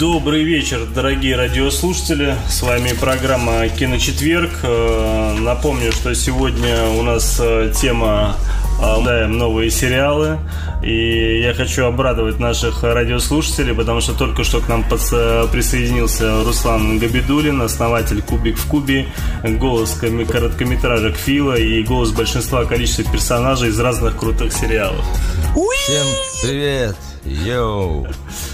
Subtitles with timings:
[0.00, 2.34] Добрый вечер, дорогие радиослушатели.
[2.48, 4.50] С вами программа «Киночетверг».
[4.62, 8.34] Э, напомню, что сегодня у нас э, тема
[8.82, 10.38] обсуждаем новые сериалы.
[10.82, 17.60] И я хочу обрадовать наших радиослушателей, потому что только что к нам присоединился Руслан Габидулин,
[17.60, 19.06] основатель «Кубик в кубе»,
[19.44, 25.04] голос короткометражек Фила и голос большинства количества персонажей из разных крутых сериалов.
[25.52, 26.06] Всем
[26.42, 26.96] привет!
[27.24, 28.06] Йоу!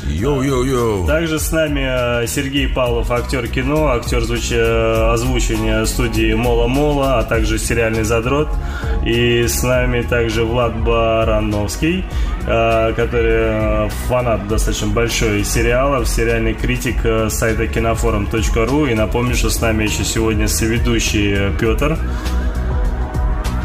[0.07, 1.07] Йоу-йоу-йоу!
[1.07, 4.51] Также с нами э, Сергей Павлов, актер кино, актер звуч...
[4.51, 8.49] Э, озвучивания студии Мола Мола, а также сериальный задрот.
[9.05, 12.03] И с нами также Влад Барановский,
[12.47, 18.87] э, который фанат достаточно большой сериалов, сериальный критик сайта кинофорум.ру.
[18.87, 21.99] И напомню, что с нами еще сегодня соведущий Петр.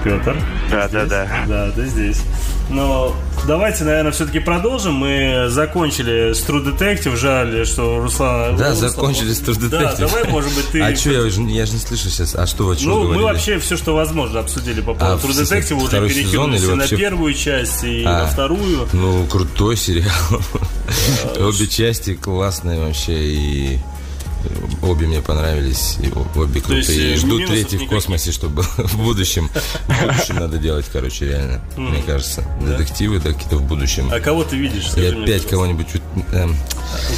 [0.04, 0.36] Петр.
[0.70, 1.28] Да, да, да.
[1.48, 2.22] Да, ты здесь.
[2.72, 3.16] Но
[3.48, 4.94] давайте, наверное, все-таки продолжим.
[4.96, 7.16] Мы закончили с True Detective.
[7.16, 8.56] Жаль, что Руслан...
[8.56, 8.90] Да, Руслан...
[8.90, 9.70] закончили с True Detective.
[9.70, 10.82] Да, давай, может быть, ты...
[10.82, 12.36] А что, я, я же не слышу сейчас.
[12.36, 13.18] А что, о чем Ну, говорили?
[13.18, 15.84] мы вообще все, что возможно, обсудили по поводу а, True Detective.
[15.84, 18.88] Уже перекинулись на первую часть и а, на вторую.
[18.94, 20.12] Ну, крутой сериал.
[21.40, 23.14] Обе части классные вообще.
[23.14, 23.80] И
[24.82, 27.14] Обе мне понравились, и обе крутые.
[27.14, 29.50] И жду третий в космосе, чтобы в будущем.
[29.88, 31.62] В будущем надо делать, короче, реально.
[31.78, 32.44] Мне кажется.
[32.62, 34.10] Детективы, да, какие-то в будущем.
[34.12, 34.90] А кого ты видишь?
[34.96, 35.88] Я опять кого-нибудь...
[36.34, 36.56] Эм,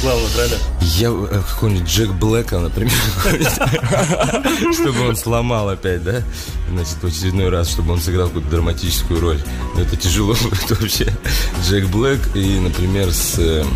[0.02, 0.58] Главных ролях?
[0.80, 2.92] Я э, какой-нибудь Джек Блэка, например.
[4.74, 6.22] Чтобы он сломал опять, да?
[6.70, 9.40] Значит, в очередной раз, чтобы он сыграл какую-то драматическую роль.
[9.76, 10.36] Это тяжело
[10.68, 11.12] вообще.
[11.64, 13.68] Джек Блэк и, например, с эм,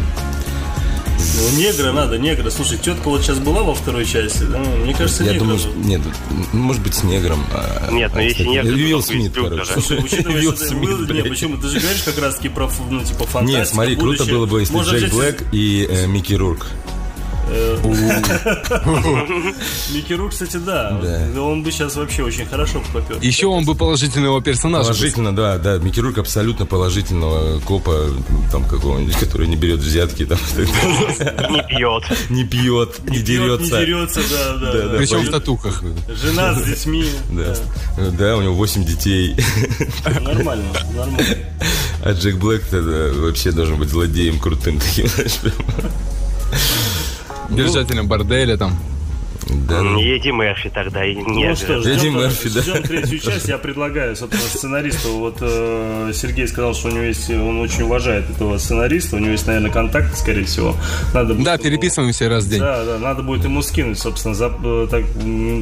[1.19, 2.51] ну, негра надо, негра.
[2.51, 4.59] Слушай, тетка вот сейчас была во второй части, да?
[4.59, 6.01] Мне кажется, Я думаю, что, нет,
[6.53, 7.45] может быть, с негром.
[7.53, 9.73] А, нет, ну если негр, Уилл Смит, короче.
[9.73, 11.57] Слушай, учитывая, Уилл Смит, нет, почему?
[11.57, 14.79] Ты же говоришь как раз-таки про, ну, типа, фантастику, Нет, смотри, круто было бы, если
[14.83, 16.67] Джек Блэк и э, Микки Рурк.
[17.51, 17.79] Э,
[19.93, 20.99] Микки Рук, кстати, да.
[21.03, 21.43] да.
[21.43, 23.19] Он бы сейчас вообще очень хорошо попер.
[23.21, 24.89] Еще он бы положительного персонажа.
[24.89, 25.79] Положительно, да, да.
[25.79, 28.11] Микки Рук абсолютно положительного копа,
[28.53, 30.27] там какого-нибудь, который не берет взятки.
[30.27, 30.39] Там,
[31.51, 32.05] не пьет.
[32.31, 33.81] Не пьет, не, дерется.
[33.81, 34.73] Не дерется, да, да.
[34.73, 35.83] да, да Причем в татухах.
[36.09, 37.05] Жена с детьми.
[37.31, 37.57] Да.
[38.19, 39.37] Да, у него 8 детей.
[40.05, 41.19] Нормально, нормально.
[42.05, 42.63] А Джек Блэк
[43.21, 45.55] вообще должен быть злодеем крутым таким, знаешь, прям.
[47.49, 48.79] Держателем борделя там.
[49.49, 49.81] Да.
[49.81, 51.27] Эдди Мерфи тогда и нет.
[51.27, 52.61] Ну что, ждем, Мерфи, да.
[52.61, 53.49] ждем третью часть.
[53.49, 55.13] Я предлагаю, собственно, сценаристу.
[55.19, 59.17] Вот э, Сергей сказал, что у него есть, он очень уважает этого сценариста.
[59.17, 60.77] У него есть, наверное, контакт, скорее всего.
[61.15, 62.61] Надо будет, да, переписываемся раз в день.
[62.61, 65.05] Да, да, надо будет ему скинуть, собственно, за, э, так,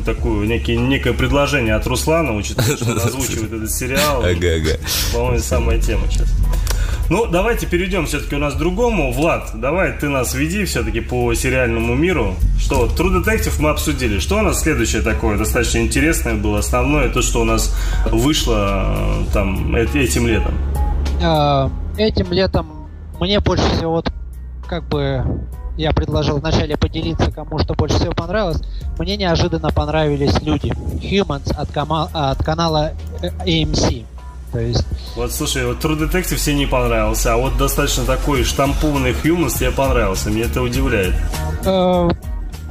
[0.05, 4.25] такую, некий, некое предложение от Руслана, учитывая, что он озвучивает этот сериал.
[4.25, 4.79] Ага, ага.
[5.13, 6.29] По-моему, самая тема сейчас.
[7.09, 9.13] Ну, давайте перейдем все-таки у нас к другому.
[9.13, 12.35] Влад, давай ты нас веди все-таки по сериальному миру.
[12.59, 14.19] Что, True Detective мы обсудили.
[14.19, 16.59] Что у нас следующее такое достаточно интересное было?
[16.59, 17.75] Основное, то, что у нас
[18.11, 20.55] вышло э, там этим летом.
[21.23, 22.89] А, этим летом
[23.21, 24.11] мне больше всего вот
[24.67, 25.23] как бы
[25.77, 28.63] я предложил вначале поделиться, кому что больше всего понравилось.
[28.99, 30.73] Мне неожиданно понравились люди.
[31.03, 32.93] Humans от, кома- от канала
[33.23, 34.05] э, AMC.
[34.57, 34.87] То есть...
[35.17, 39.71] Вот слушай, вот True Detective все не понравился, а вот достаточно такой штампованный Humans тебе
[39.71, 40.31] понравился.
[40.31, 41.15] Мне это удивляет.
[41.67, 42.09] Э,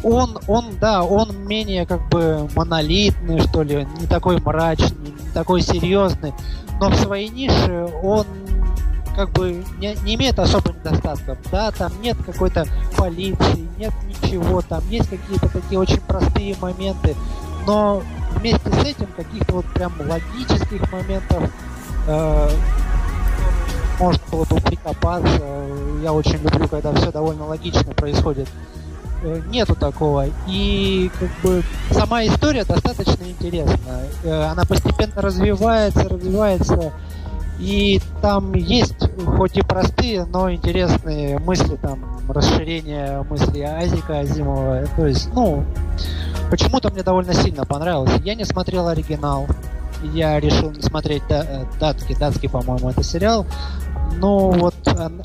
[0.02, 5.62] он, он, да, он менее как бы монолитный, что ли, не такой мрачный, не такой
[5.62, 6.34] серьезный,
[6.80, 8.26] но в своей нише он
[9.16, 11.38] как бы не, не имеет особо недостатков.
[11.52, 12.66] Да, там нет какой-то
[12.98, 17.16] полиции, нет ничего, там есть какие-то такие очень простые моменты,
[17.68, 18.02] но
[18.36, 21.50] вместе с этим каких-то вот прям логических моментов
[22.08, 22.50] э,
[24.00, 25.42] можно было бы прикопаться.
[26.04, 28.48] Я очень люблю, когда все довольно логично происходит.
[29.24, 30.26] Э, нету такого.
[30.48, 34.08] И как бы сама история достаточно интересная.
[34.24, 36.94] Э, она постепенно развивается, развивается.
[37.58, 44.86] И там есть, хоть и простые, но интересные мысли, там, расширение мысли Азика Азимова.
[44.98, 45.64] То есть, ну,
[46.50, 48.12] почему-то мне довольно сильно понравилось.
[48.26, 49.48] Я не смотрел оригинал
[50.14, 53.46] я решил не смотреть э, датский, датский, по-моему, это сериал.
[54.18, 54.76] Ну, вот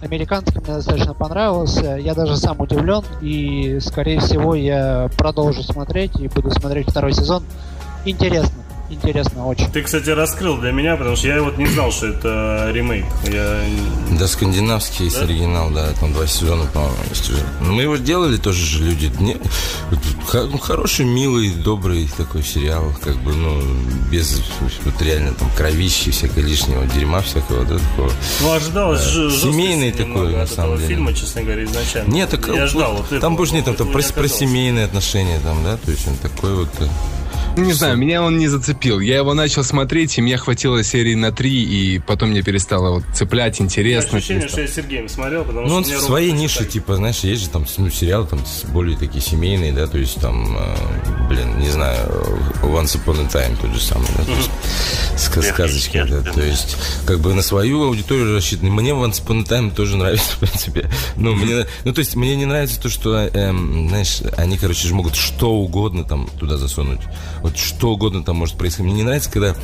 [0.02, 1.96] американский мне достаточно понравился.
[1.96, 3.04] Я даже сам удивлен.
[3.20, 7.44] И, скорее всего, я продолжу смотреть и буду смотреть второй сезон.
[8.04, 8.62] Интересно.
[8.90, 9.70] Интересно очень.
[9.70, 13.04] Ты, кстати, раскрыл для меня, потому что я вот не знал, что это ремейк.
[13.24, 13.60] Я...
[14.18, 15.24] Да, скандинавский есть да?
[15.24, 17.42] оригинал, да, там два сезона, по-моему, есть уже.
[17.60, 19.12] Но мы его делали тоже же люди.
[19.20, 19.36] Не,
[20.32, 23.60] ну, хороший, милый, добрый такой сериал, как бы, ну,
[24.10, 24.42] без
[24.84, 28.12] вот реально там кровищи, всякого лишнего дерьма всякого, да, такого.
[28.40, 29.30] Ну, ожидалось да.
[29.30, 30.88] Семейный такой, на самом деле.
[30.88, 32.12] фильма, честно говоря, изначально.
[32.12, 33.04] Нет, так, я ждал.
[33.08, 36.16] Вот, там больше нет, там, там про, про семейные отношения, там, да, то есть он
[36.16, 36.86] такой вот э,
[37.56, 38.79] ну, не знаю, меня он не зацепил.
[38.84, 43.04] Я его начал смотреть, и мне хватило серии на три, и потом мне перестало вот
[43.14, 44.18] цеплять, интересно.
[44.18, 45.94] Ощущение, что я Сергеем смотрел, потому ну, что...
[45.94, 48.40] он в своей нише, типа, знаешь, есть же там ну, сериалы там
[48.72, 52.08] более такие семейные, да, то есть там, э, блин, не знаю,
[52.62, 54.50] Once Upon a Time тот же самый, да, то есть
[56.22, 58.70] да, то есть как бы на свою аудиторию рассчитаны.
[58.70, 60.90] Мне Once Upon a Time тоже нравится, в принципе.
[61.16, 64.94] Ну, мне, ну, то есть мне не нравится то, что, эм, знаешь, они, короче, же
[64.94, 67.00] могут что угодно там туда засунуть
[67.42, 68.69] вот что угодно там может происходить.
[68.78, 69.54] Мне не нравится, когда,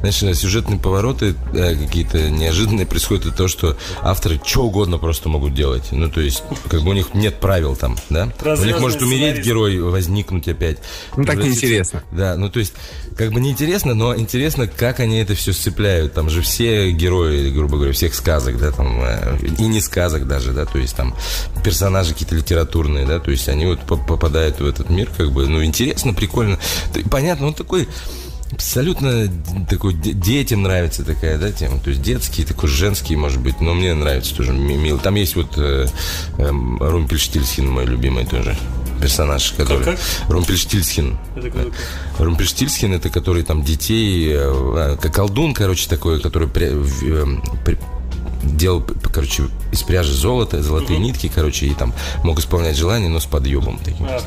[0.00, 5.54] знаешь, сюжетные повороты э, какие-то неожиданные происходят от того, что авторы что угодно просто могут
[5.54, 5.84] делать.
[5.92, 8.28] Ну, то есть, как бы у них нет правил там, да?
[8.44, 10.78] у них может умереть герой, возникнуть опять.
[11.16, 12.02] Ну, так неинтересно.
[12.10, 12.74] Да, ну, то есть,
[13.16, 16.14] как бы неинтересно, но интересно, как они это все сцепляют.
[16.14, 20.52] Там же все герои, грубо говоря, всех сказок, да, там, э, и не сказок даже,
[20.52, 21.14] да, то есть там
[21.62, 25.64] персонажи какие-то литературные, да, то есть они вот попадают в этот мир, как бы, ну,
[25.64, 26.58] интересно, прикольно.
[27.10, 27.88] Понятно, он такой
[28.54, 29.28] абсолютно
[29.68, 31.78] такой детям нравится такая, да, тема.
[31.80, 34.98] То есть детский, такой женский, может быть, но мне нравится тоже мил.
[34.98, 35.86] Там есть вот э,
[36.38, 38.56] э, Румпельштильсхин, мой любимый тоже
[39.00, 39.84] персонаж, который...
[39.84, 40.30] Как, как?
[40.30, 41.18] Румпельштильсхин.
[41.36, 44.30] Это кто Румпельштильсхин, это который там детей...
[44.32, 47.26] Э, как колдун, короче, такой, который при, э,
[47.64, 47.78] при,
[48.44, 51.06] делал, короче, из пряжи золото, золотые угу.
[51.06, 51.92] нитки, короче, и там
[52.22, 54.06] мог исполнять желания, но с подъемом таким.
[54.06, 54.20] А,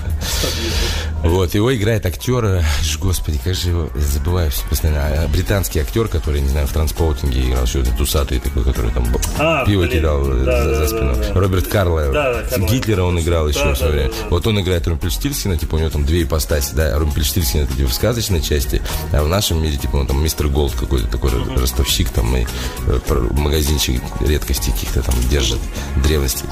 [1.23, 2.63] вот, его играет актер, э,
[2.99, 7.65] господи, как же его, забываю постоянно, а, британский актер, который, не знаю, в транспортинге играл,
[7.65, 9.05] что-то тусатый такой, который там
[9.39, 9.91] а, пиво блин.
[9.91, 11.15] кидал э, да, за, да, за спину.
[11.15, 11.39] Да, да.
[11.39, 12.13] Роберт Карлайл.
[12.13, 14.09] Да, да, Гитлера он играл еще да, в свое время.
[14.09, 14.29] Да, да, да.
[14.29, 17.93] Вот он играет Румпельштильсина, типа у него там две ипостаси, да, Румпельштильсин это типа в
[17.93, 18.81] сказочной части,
[19.11, 21.59] а в нашем мире, типа, он там мистер Голд какой-то такой uh-huh.
[21.59, 22.45] ростовщик там и
[22.87, 22.99] э,
[23.31, 25.59] магазинчик редкостей каких-то там держит,
[26.03, 26.45] древности.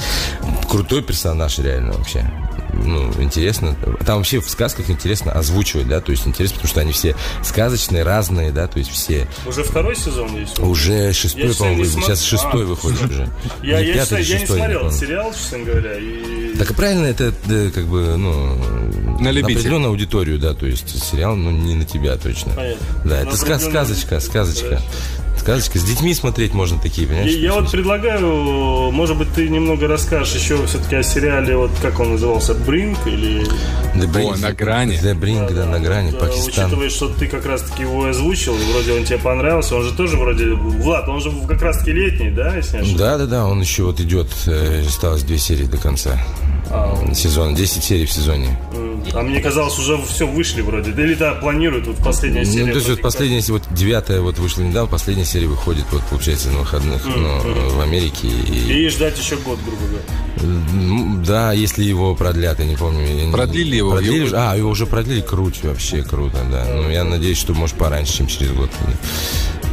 [0.69, 2.25] Крутой персонаж реально вообще.
[2.83, 3.75] Ну, интересно.
[4.05, 8.03] Там вообще в сказках интересно озвучивать, да, то есть интересно, потому что они все сказочные,
[8.03, 9.27] разные, да, то есть все.
[9.45, 10.59] Уже второй сезон есть?
[10.59, 12.67] Уже шестой, по-моему, сейчас шестой а.
[12.67, 13.29] выходит уже.
[13.63, 15.93] Я, я, пятый, я, не смотрел сериал, честно говоря.
[15.97, 16.55] И...
[16.57, 17.33] Так и правильно, это
[17.73, 18.55] как бы, ну,
[19.19, 22.53] на, на определенную аудиторию, да, то есть сериал, ну, не на тебя точно.
[22.53, 22.85] Понятно.
[23.05, 24.81] Да, это сказочка, сказочка
[25.45, 25.77] сказочка.
[25.77, 27.31] С детьми смотреть можно такие, понимаешь?
[27.31, 31.99] Я, я вот предлагаю, может быть, ты немного расскажешь еще все-таки о сериале, вот как
[31.99, 33.45] он назывался, Бринг или...
[33.95, 34.99] The Brink, О, на грани.
[34.99, 36.65] The Brink, да, да, на грани, да, Пакистан.
[36.65, 40.53] Учитывая, что ты как раз-таки его озвучил, вроде он тебе понравился, он же тоже вроде...
[40.53, 43.99] Влад, он же как раз-таки летний, да, если не Да, да, да, он еще вот
[43.99, 46.19] идет, э, осталось две серии до конца.
[46.71, 48.57] А, сезон, 10 серий в сезоне.
[49.13, 50.91] А мне казалось, уже все вышли вроде.
[50.91, 52.65] Да или да, планируют, вот последняя ну, серия.
[52.65, 56.49] Ну, то есть вот последняя, вот девятая вот вышла недавно, последняя серия выходит, вот, получается,
[56.49, 57.19] на выходных mm-hmm.
[57.19, 58.27] но, в Америке.
[58.27, 58.85] И...
[58.85, 61.25] и ждать еще год, грубо говоря.
[61.25, 63.05] Да, если его продлят, я не помню.
[63.05, 63.91] Я продлили его?
[63.91, 64.37] Продлили, его...
[64.37, 66.65] А, его уже продлили, круть вообще, круто, да.
[66.65, 68.69] Ну, я надеюсь, что, может, пораньше, чем через год.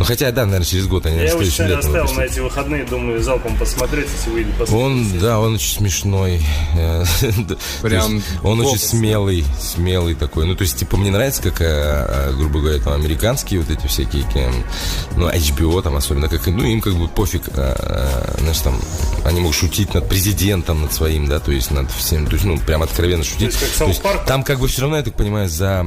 [0.02, 3.22] Ну, хотя, да, наверное, через год они Я его сейчас оставил на эти выходные, думаю,
[3.22, 6.44] залпом посмотреть, если выйдет Он, да, он очень смешной.
[7.82, 10.44] Прям Он очень смелый, смелый такой.
[10.46, 13.86] Ну, то есть, типа, мне нравится, как, а, а, грубо говоря, там, американские вот эти
[13.86, 14.24] всякие,
[15.14, 18.80] ну, HBO там особенно, как, ну, им как бы пофиг, а, знаешь, там,
[19.24, 22.58] они могут шутить над президентом, над своим, да, то есть над всем, то есть, ну,
[22.58, 23.56] прям откровенно шутить.
[23.78, 25.86] То есть, там как бы все равно, я так понимаю, за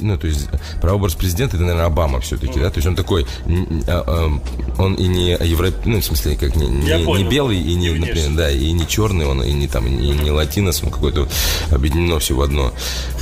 [0.00, 0.48] ну, то есть
[0.80, 3.26] прообраз президента, это, наверное, Обама все-таки, да, то есть он такой,
[3.86, 7.74] а, а, он и не европейский, ну, в смысле, как не, не, не белый, и
[7.74, 11.28] не, например, да, и не черный, он и не там, и не латинос, он какой-то
[11.70, 12.72] объединено все в одно.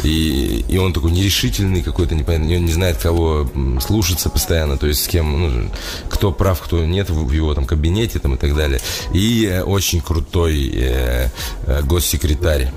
[0.03, 3.49] И, и он такой нерешительный какой-то, непонятный, он не знает, кого
[3.81, 5.71] слушаться постоянно, то есть с кем, ну,
[6.09, 8.81] кто прав, кто нет в его там кабинете там и так далее.
[9.13, 11.29] И э, очень крутой э,
[11.67, 12.71] э, госсекретарь.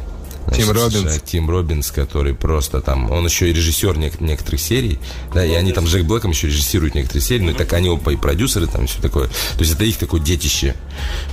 [0.53, 1.21] Тим Робинс.
[1.25, 4.99] Тим Робинс, который просто там, он еще и режиссер некоторых серий,
[5.33, 7.89] да, и они там с Джек Блэком еще режиссируют некоторые серии, ну и так они
[7.89, 9.27] оба и продюсеры там и все такое.
[9.27, 10.75] То есть это их такое детище.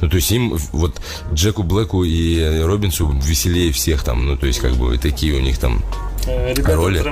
[0.00, 1.00] Ну, то есть им, вот
[1.32, 5.58] Джеку Блэку и Робинсу веселее всех там, ну, то есть как бы такие у них
[5.58, 7.02] там Э, ребята роли.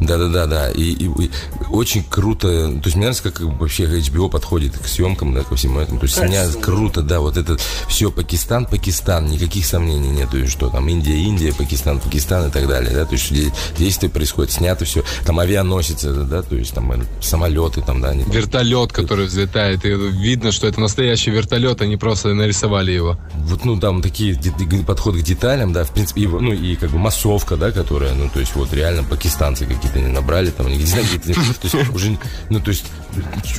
[0.00, 0.70] Да, да, да, да.
[0.70, 1.30] И, и, и
[1.70, 2.48] очень круто.
[2.48, 6.00] То есть мне нравится, как вообще HBO подходит к съемкам, да, ко всему этому.
[6.00, 7.56] То есть меня круто, да, вот это
[7.88, 12.66] все Пакистан, Пакистан, никаких сомнений нету, и что там Индия, Индия, Пакистан, Пакистан и так
[12.68, 13.04] далее, да.
[13.04, 13.32] То есть
[13.76, 15.04] действие происходит, снято все.
[15.24, 18.10] Там авианосицы, да, то есть там самолеты, там, да.
[18.10, 23.18] Они, Вертолет, который взлетает, и видно, что это настоящий вертолет, они просто нарисовали его.
[23.34, 24.38] Вот, ну, там такие
[24.86, 28.28] подходы к деталям, да, в принципе, и, ну, и как бы массовка, да, которая, ну,
[28.28, 32.18] то есть вот реально пакистанцы какие-то не набрали, там, не знаю, какие-то, то есть уже,
[32.50, 32.84] ну, то есть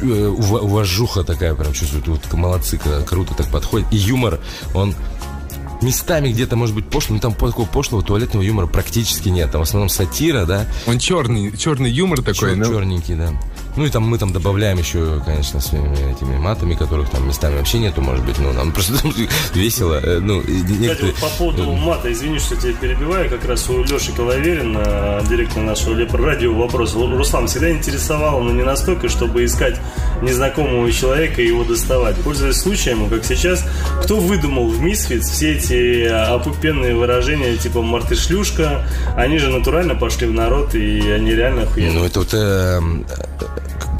[0.01, 3.88] э, уважуха такая прям чувствует, вот молодцы, круто так подходит.
[3.91, 4.39] И юмор,
[4.74, 4.96] он
[5.82, 9.51] местами где-то может быть пошлым, но там такого пошлого туалетного юмора практически нет.
[9.51, 10.65] Там в основном сатира, да.
[10.86, 12.65] Он черный, черный юмор такой, Чер, но...
[12.65, 13.34] Черненький, да.
[13.77, 17.77] Ну и там мы там добавляем еще, конечно, своими этими матами, которых там местами вообще
[17.77, 18.96] нету, может быть, ну нам просто
[19.53, 20.00] весело.
[20.03, 21.13] Э, ну, некоторые...
[21.13, 25.63] Кстати, вот по поводу мата, извини, что тебя перебиваю, как раз у Леши Коловерина, директора
[25.63, 26.96] нашего радио, вопрос.
[26.96, 29.79] Руслан всегда интересовал, но не настолько, чтобы искать
[30.24, 32.15] незнакомого человека и его доставать.
[32.17, 33.63] Пользуясь случаем, как сейчас,
[34.03, 40.34] кто выдумал в Мисфиц все эти опупенные выражения типа «мартышлюшка», они же натурально пошли в
[40.34, 42.00] народ, и они реально охуенные.
[42.00, 42.79] Ну, это вот э,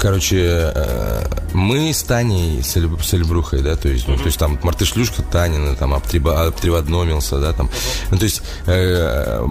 [0.00, 4.38] короче, э, мы с Таней, с, Эль, с Эльбрухой, да, то есть, ну, то есть
[4.38, 7.70] там Мартышлюшка Танина, там обтриводномился, да, там,
[8.10, 9.46] ну, то есть э,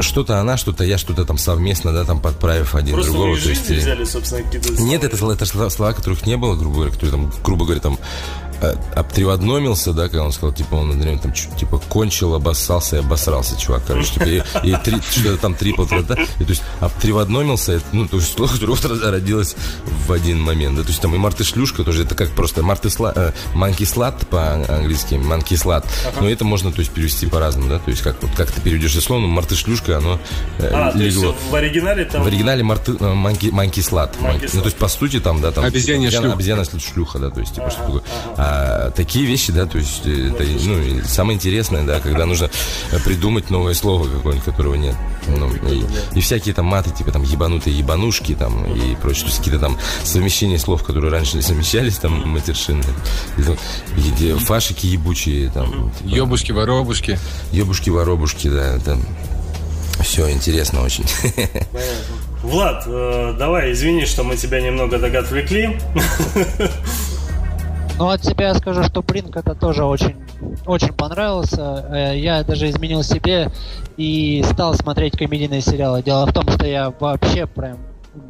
[0.00, 3.38] что-то она, что-то я, что-то там совместно, да, там подправив один Просто другого.
[3.38, 7.10] То есть, взяли, собственно, какие-то Нет, это, это слова, которых не было, грубо говоря, которые
[7.12, 7.98] там, грубо говоря, там
[8.94, 13.82] обтриводномился, да, когда он сказал, типа, он наверное, там, типа, кончил, обоссался и обосрался, чувак,
[13.86, 18.06] короче, типа, и, и три, что-то там трипл, да, и, то есть, обтриводномился, это, ну,
[18.06, 19.56] то есть, слово, которое родилось
[20.06, 22.90] в один момент, да, то есть, там, и Марты шлюшка тоже, это как просто Марты
[22.90, 26.22] сла, э, манки слад по-английски, манки слад, ага.
[26.22, 28.92] но это можно, то есть, перевести по-разному, да, то есть, как, вот, как ты переведешь
[28.92, 30.18] это слово, ну, Марты шлюшка, оно
[30.58, 31.34] э, а, легло.
[31.50, 32.22] в оригинале там...
[32.22, 35.50] В оригинале Марты, э, манки, манки слад, манки, ну, то есть, по сути, там, да,
[35.50, 35.64] там...
[35.64, 36.32] Обезьяна шлюха.
[36.32, 38.02] Обезьяна шлюха, да, то есть, типа, ага, что такое.
[38.36, 38.51] Ага.
[38.52, 42.50] А, такие вещи, да, то есть э, это, ну, самое интересное, да, когда нужно
[43.04, 44.94] придумать новое слово какое-нибудь, которого нет.
[45.26, 49.38] Ну, и, и всякие там маты, типа там ебанутые ебанушки, там, и прочее, то есть
[49.38, 52.82] какие-то там совмещения слов, которые раньше не совмещались, там, матершины.
[54.18, 55.90] И, фашики ебучие, там.
[55.98, 57.18] Типа, Ёбушки-воробушки.
[57.52, 59.02] Ёбушки-воробушки, да, там.
[60.02, 61.04] Все интересно очень.
[62.42, 65.78] Влад, э, давай, извини, что мы тебя немного так отвлекли.
[68.02, 70.16] Ну, от себя я скажу, что Бринк это тоже очень,
[70.66, 71.86] очень понравился.
[71.88, 73.52] Э, я даже изменил себе
[73.96, 76.02] и стал смотреть комедийные сериалы.
[76.02, 77.78] Дело в том, что я вообще прям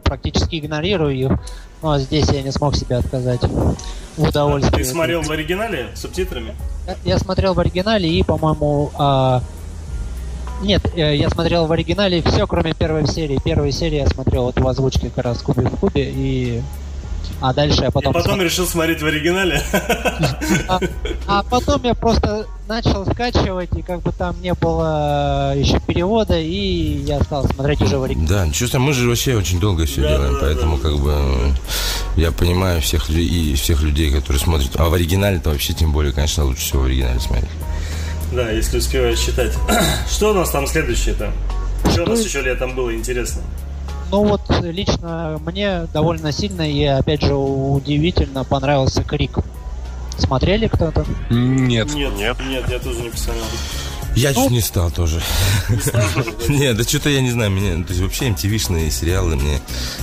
[0.04, 1.32] практически игнорирую их.
[1.80, 3.40] Но здесь я не смог себе отказать
[4.18, 4.76] в удовольствии.
[4.76, 6.54] Ты смотрел в оригинале с субтитрами?
[7.02, 9.40] Я, смотрел в оригинале и, по-моему, а...
[10.60, 13.40] нет, э, я смотрел в оригинале все, кроме первой серии.
[13.42, 16.62] Первой серии я смотрел вот в озвучке как раз Куби в Кубе и
[17.42, 18.12] а дальше я потом...
[18.12, 18.44] И потом смотр...
[18.44, 19.62] решил смотреть в оригинале?
[20.68, 20.80] А,
[21.26, 27.02] а потом я просто начал скачивать, и как бы там не было еще перевода, и
[27.04, 28.46] я стал смотреть уже в оригинале.
[28.46, 30.82] Да, чувствую, мы же вообще очень долго все да, делаем, да, поэтому да.
[30.82, 31.14] как бы
[32.16, 34.70] я понимаю всех людей и всех людей, которые смотрят.
[34.76, 37.50] А в оригинале-то вообще тем более, конечно, лучше всего в оригинале смотреть.
[38.32, 39.52] Да, если успеваешь читать.
[40.11, 41.32] Что у нас там следующее-то?
[41.90, 43.42] Что у нас еще летом было интересно?
[44.12, 49.38] Ну вот лично мне довольно сильно и опять же удивительно понравился Крик.
[50.19, 51.07] Смотрели кто-то?
[51.31, 51.95] Нет.
[51.95, 53.45] Нет, нет, нет, я тоже не посмотрел.
[54.14, 55.23] Я ну, чуть не стал тоже.
[56.49, 59.59] Нет, да что-то я не знаю, меня, то есть вообще MTV-шные сериалы мне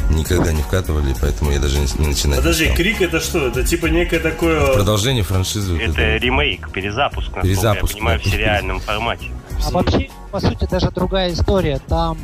[0.09, 2.41] никогда не вкатывали, поэтому я даже не, начинаю.
[2.41, 3.47] Подожди, Крик это что?
[3.47, 4.73] Это типа некое такое...
[4.73, 5.79] Продолжение франшизы.
[5.79, 9.27] Это ремейк, перезапуск, перезапуск, я понимаю, в сериальном формате.
[9.67, 11.79] А вообще, по сути, даже другая история.
[11.87, 12.17] Там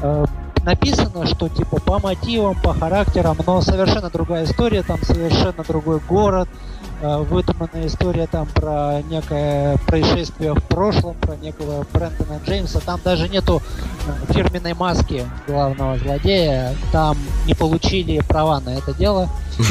[0.00, 0.24] э,
[0.68, 6.46] написано, что типа по мотивам, по характерам, но совершенно другая история, там совершенно другой город,
[7.00, 12.80] выдуманная история там про некое происшествие в прошлом, про некого Брэндона Джеймса.
[12.80, 13.62] Там даже нету
[14.06, 16.74] э, фирменной маски главного злодея.
[16.92, 19.28] Там не получили права на это дело.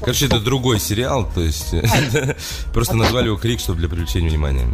[0.00, 1.74] Короче, это другой сериал, то есть
[2.72, 4.66] просто назвали его Крик, чтобы для привлечения внимания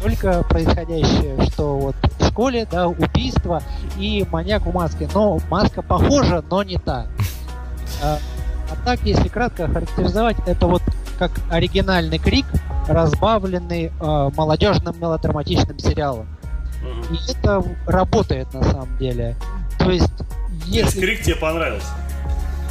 [0.00, 3.62] только происходящее, что вот в школе, да, убийство
[3.98, 5.08] и маньяк в маске.
[5.12, 7.06] Но маска похожа, но не та.
[8.70, 10.82] А так, если кратко характеризовать, это вот
[11.18, 12.46] как оригинальный крик,
[12.86, 16.26] разбавленный э, молодежным мелодраматичным сериалом.
[17.10, 19.36] И это работает на самом деле.
[19.78, 20.12] То есть,
[20.66, 21.00] если...
[21.00, 21.88] крик тебе понравился?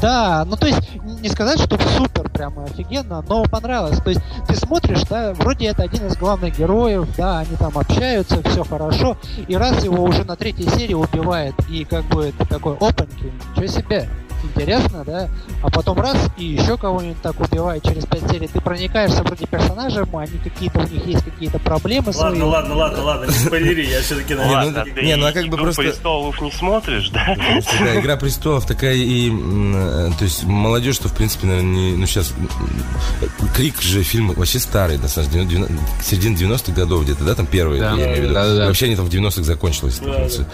[0.01, 0.80] Да, ну то есть
[1.22, 4.00] не сказать, что супер прямо офигенно, но понравилось.
[4.00, 8.44] То есть ты смотришь, да, вроде это один из главных героев, да, они там общаются,
[8.48, 12.75] все хорошо, и раз его уже на третьей серии убивает, и как бы ты такой,
[12.75, 14.10] опаньки, ничего себе,
[14.44, 15.29] интересно, да,
[15.62, 20.15] а потом раз и еще кого-нибудь так убивает через пять серий, ты проникаешься вроде персонажем,
[20.15, 22.41] они какие-то, у них есть какие-то проблемы ладно, свои.
[22.41, 24.86] Ладно, ладно, ладно, не спойлери, я все-таки, наверное...
[24.86, 25.82] Ну, не, ну а как бы просто...
[25.82, 27.36] престолов не смотришь, да?
[27.79, 29.29] Да, Игра престолов такая и...
[30.17, 31.98] То есть молодежь, что в принципе, наверное, не...
[31.98, 32.34] Ну сейчас...
[33.56, 35.67] Крик же фильм вообще старый, на самом деле,
[36.01, 38.34] середина 90-х годов где-то, да, там первые, я имею в виду.
[38.34, 40.00] Вообще они там в 90-х закончилось.
[40.00, 40.46] То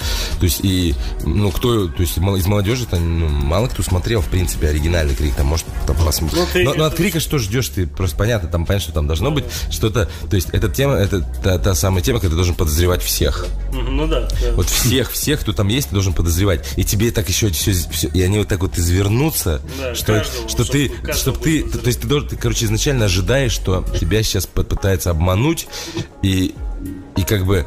[0.42, 4.70] есть и, ну, кто, то есть из молодежи там ну, мало кто смотрел, в принципе,
[4.70, 6.54] оригинальный крик, там, может, там посмотреть.
[6.56, 7.88] Ну, но, но от крика что ждешь ты?
[7.88, 10.10] Просто понятно, там понятно, что там должно быть что-то.
[10.30, 13.46] То есть, эта тема, это та, та самая тема, когда ты должен подозревать всех.
[13.72, 14.54] Ну да, да.
[14.54, 16.66] Вот всех, всех, кто там есть, ты должен подозревать.
[16.78, 20.50] И тебе так еще все, все и они вот так вот извернутся, да, что, каждого,
[20.50, 24.46] что ты, чтобы ты, то есть ты должен, ты, короче, изначально ожидаешь, что тебя сейчас
[24.46, 25.68] попытается обмануть,
[26.22, 26.54] и,
[27.18, 27.66] и как бы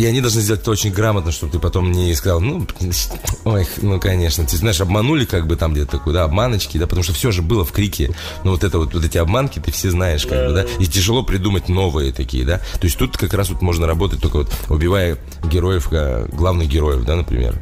[0.00, 2.66] и они должны сделать это очень грамотно, чтобы ты потом не сказал, ну,
[3.44, 7.02] ой, ну, конечно, ты знаешь, обманули как бы там где-то такой, да, обманочки, да, потому
[7.02, 8.10] что все же было в крике.
[8.42, 10.86] Но вот это вот, вот эти обманки ты все знаешь, как да, бы, да, и
[10.86, 12.62] тяжело придумать новые такие, да.
[12.80, 17.04] То есть тут как раз вот можно работать только вот убивая героев, э, главных героев,
[17.04, 17.60] да, например.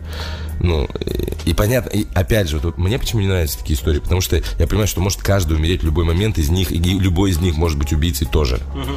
[0.60, 0.88] Ну,
[1.44, 4.36] и, и понятно, и опять же, вот, мне почему не нравятся такие истории, потому что
[4.36, 7.56] я понимаю, что может каждый умереть в любой момент из них, и любой из них
[7.56, 8.60] может быть убийцей тоже.
[8.74, 8.92] Угу.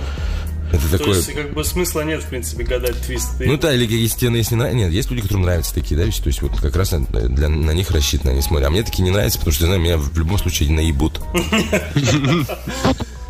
[0.72, 1.16] Это То такое...
[1.16, 3.46] есть, как бы смысла нет, в принципе, гадать твисты.
[3.46, 4.78] Ну да, или есть стены, если нравится.
[4.78, 6.22] Нет, есть люди, которым нравятся такие, да, вещи.
[6.22, 8.68] То есть вот как раз для, на них рассчитано, они смотрят.
[8.68, 11.20] А мне такие не нравятся, потому что, я знаю, меня в любом случае наебут.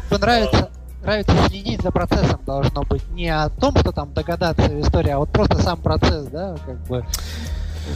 [0.10, 0.70] Нравится
[1.02, 3.08] нравится следить за процессом должно быть.
[3.12, 6.88] Не о том, что там догадаться в истории, а вот просто сам процесс, да, как
[6.88, 7.06] бы.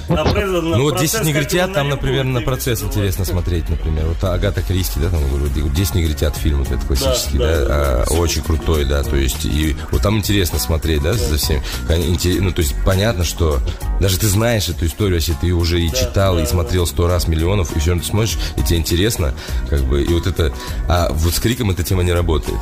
[0.10, 4.06] Ну вот 10 негритят, там, например, на процесс интересно смотреть, например.
[4.06, 8.42] Вот Агата Кристи, да, там, говорю, 10 негритят фильм, вот этот классический, да, а, очень
[8.42, 11.62] крутой, да, то есть, и вот там интересно смотреть, да, за всем.
[11.89, 13.60] Ну, то есть, понятно, что
[14.00, 17.75] даже ты знаешь эту историю, если ты уже и читал, и смотрел сто раз миллионов,
[17.75, 19.34] и все равно ты смотришь, и тебе интересно,
[19.70, 20.54] как бы, и вот это,
[20.88, 22.60] а вот с криком эта тема не работает.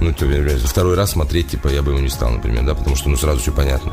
[0.00, 0.26] Ну, то,
[0.64, 3.40] второй раз смотреть, типа, я бы его не стал, например, да, потому что, ну, сразу
[3.40, 3.92] все понятно.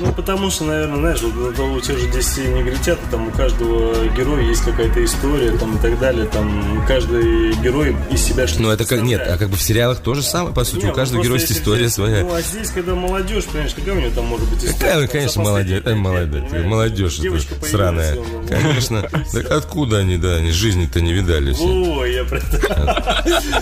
[0.00, 4.42] Ну, потому что, наверное, знаешь, вот, у тех же 10 негритят, там у каждого героя
[4.42, 8.84] есть какая-то история, там и так далее, там каждый герой из себя что-то Ну, это
[8.84, 11.40] как, нет, а как бы в сериалах тоже самое, по сути, нет, у каждого героя
[11.40, 12.22] есть история взять, своя.
[12.22, 14.78] Ну, а здесь, когда молодежь, понимаешь, какая у нее там может быть история?
[14.78, 18.16] Какая, конечно, молодежь, это молодежь, молодежь это сраная.
[18.48, 21.64] Конечно, так откуда они, да, они жизни-то не видали все.
[21.64, 22.40] Ой, я про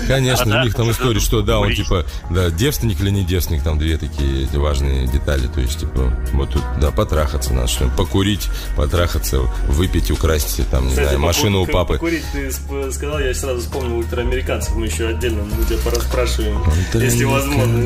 [0.06, 3.78] Конечно, у них там история, что, да, он типа, да, девственник или не девственник, там
[3.78, 9.40] две такие важные детали, то есть, типа, вот тут, да, потрахаться надо, что покурить, потрахаться,
[9.68, 11.94] выпить, украсть, там, не Кстати, знаю, машину у папы.
[11.94, 12.50] Покурить ты
[12.92, 16.62] сказал, я сразу вспомнил ультраамериканцев, мы еще отдельно мы тебя порасспрашиваем,
[16.94, 17.84] если возможно.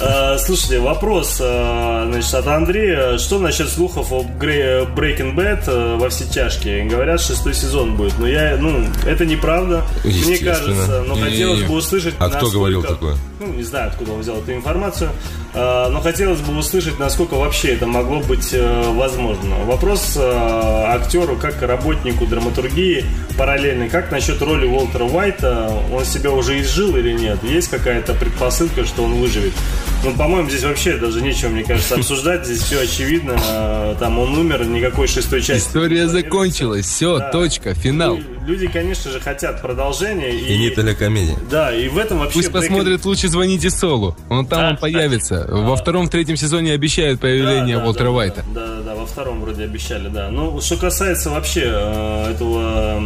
[0.00, 3.18] А, слушайте, вопрос, а, значит, от Андрея.
[3.18, 6.86] Что насчет слухов о Breaking Bad а, во все тяжкие?
[6.86, 8.18] Говорят, шестой сезон будет.
[8.18, 11.04] Но я, ну, это неправда, мне кажется.
[11.06, 12.14] Но хотелось бы услышать...
[12.18, 13.16] А кто говорил такое?
[13.40, 15.10] Ну, не знаю, откуда он взял эту информацию.
[15.54, 19.56] Но хотелось бы услышать, насколько вообще это могло быть э, возможно.
[19.64, 23.04] Вопрос э, актеру, как работнику драматургии
[23.36, 23.88] параллельно.
[23.88, 25.72] Как насчет роли Уолтера Уайта?
[25.92, 27.42] Он себя уже изжил или нет?
[27.42, 29.54] Есть какая-то предпосылка, что он выживет?
[30.04, 32.44] Ну, по-моему, здесь вообще даже нечего, мне кажется, обсуждать.
[32.46, 33.36] Здесь все очевидно.
[33.48, 35.66] Э, там он умер, никакой шестой части.
[35.66, 36.86] История закончилась.
[36.86, 37.30] Все, да.
[37.30, 38.18] точка, финал.
[38.46, 40.30] Люди, конечно же, хотят продолжения.
[40.30, 41.36] И, и не телекомедия.
[41.50, 42.38] Да, и в этом вообще...
[42.38, 44.16] Пусть посмотрят лучше «Звоните Солу».
[44.28, 45.42] Он там да, он появится.
[45.42, 45.50] Кстати.
[45.50, 48.44] Во втором, третьем сезоне обещают появление да, да, Уолтера да, Уайта.
[48.54, 50.30] Да, да, да, во втором вроде обещали, да.
[50.30, 53.00] Ну, что касается вообще э, этого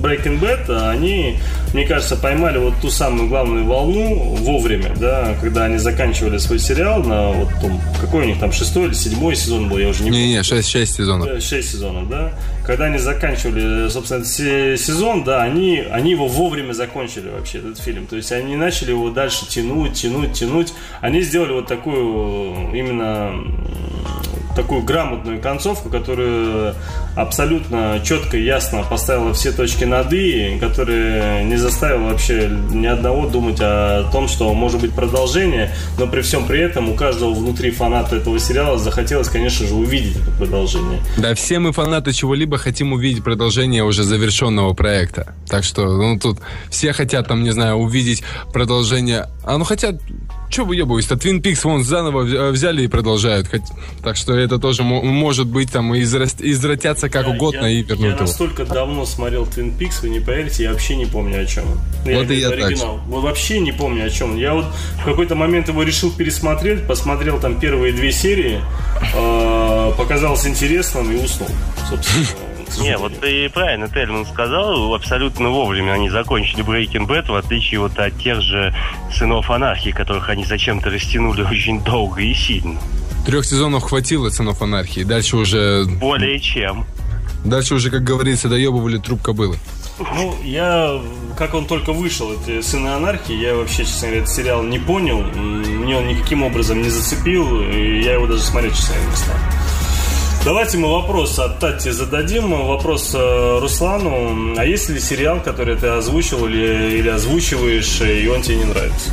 [0.00, 1.38] Breaking Bad, они,
[1.72, 7.02] мне кажется, поймали вот ту самую главную волну вовремя, да, когда они заканчивали свой сериал
[7.02, 10.10] на вот том, какой у них там шестой или седьмой сезон был, я уже не
[10.10, 10.26] помню.
[10.26, 11.42] Не-не, шесть, шесть сезонов.
[11.42, 12.32] Шесть сезонов, да.
[12.64, 18.06] Когда они заканчивали, собственно, сезон, да, они, они его вовремя закончили вообще, этот фильм.
[18.06, 20.72] То есть они начали его дальше тянуть, тянуть, тянуть.
[21.00, 23.32] Они сделали вот такую именно
[24.56, 26.74] такую грамотную концовку, которая
[27.14, 33.28] абсолютно четко и ясно поставила все точки над «и», которая не заставила вообще ни одного
[33.28, 37.70] думать о том, что может быть продолжение, но при всем при этом у каждого внутри
[37.70, 41.00] фаната этого сериала захотелось, конечно же, увидеть это продолжение.
[41.18, 45.34] Да, все мы фанаты чего-либо хотим увидеть продолжение уже завершенного проекта.
[45.48, 46.38] Так что, ну, тут
[46.70, 49.26] все хотят, там, не знаю, увидеть продолжение.
[49.44, 49.96] А ну хотят
[50.48, 51.14] что выебываюсь-то?
[51.14, 53.48] Twin Peaks вон заново э, взяли и продолжают.
[53.48, 53.62] Хоть,
[54.02, 58.00] так что это тоже может быть там израст, извратятся как я, угодно я, и вернут
[58.00, 58.20] я его.
[58.20, 61.80] настолько давно смотрел Twin Peaks, вы не поверите, я вообще не помню о чем он.
[62.04, 62.96] Вот и я оригинал.
[62.96, 63.06] Так.
[63.06, 64.36] Вот вообще не помню о чем.
[64.36, 64.66] Я вот
[65.00, 68.60] в какой-то момент его решил пересмотреть, посмотрел там первые две серии,
[69.14, 71.48] э, показалось интересным и уснул,
[71.88, 72.45] собственно.
[72.78, 77.98] Не, вот ты правильно Тельман сказал, абсолютно вовремя они закончили Breaking Bad, в отличие вот
[77.98, 78.74] от тех же
[79.12, 82.78] сынов анархии, которых они зачем-то растянули очень долго и сильно.
[83.24, 85.84] Трех сезонов хватило сынов анархии, дальше уже...
[85.84, 86.86] Более чем.
[87.44, 89.56] Дальше уже, как говорится, доебывали труп кобылы.
[89.98, 91.00] Ну, я,
[91.38, 95.22] как он только вышел, это «Сыны анархии», я вообще, честно говоря, этот сериал не понял,
[95.22, 99.36] мне он никаким образом не зацепил, и я его даже смотреть, честно говоря, не стал.
[100.46, 102.52] Давайте мы вопрос от Тати зададим.
[102.52, 104.54] Вопрос э, Руслану.
[104.56, 109.10] А есть ли сериал, который ты озвучил или, или озвучиваешь, и он тебе не нравится?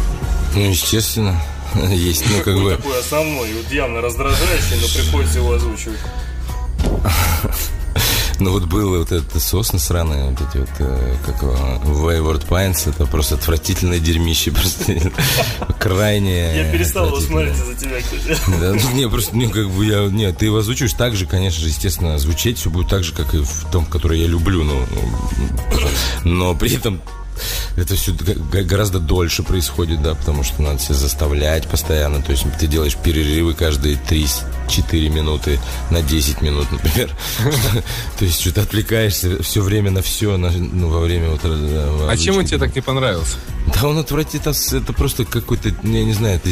[0.54, 1.41] Ну, естественно.
[1.89, 2.76] Есть, ну, как бы...
[2.76, 6.00] такой основной, вот явно раздражающий, но приходится его озвучивать.
[8.39, 13.06] Ну вот было вот это сосны сраные, вот эти вот, э, как Wayward Pines, это
[13.06, 15.12] просто отвратительное дерьмище, просто
[15.80, 16.56] крайне...
[16.56, 18.39] Я перестал его смотреть из-за тебя, кстати.
[18.60, 21.62] Да, ну, не, просто, ну, как бы я, нет, ты его озвучиваешь так же, конечно
[21.62, 24.86] же, естественно, звучать все будет так же, как и в том, который я люблю, ну,
[26.24, 27.02] ну но при этом
[27.76, 32.22] это все гораздо дольше происходит, да, потому что надо себя заставлять постоянно.
[32.22, 37.10] То есть ты делаешь перерывы каждые 3-4 минуты на 10 минут, например.
[38.19, 41.41] То есть что-то отвлекаешься все время на все, ну, во время вот...
[41.43, 43.38] Э, а чем он тебе так не понравился?
[43.67, 46.50] Да он отвратительно, это просто какой-то, я не знаю, это,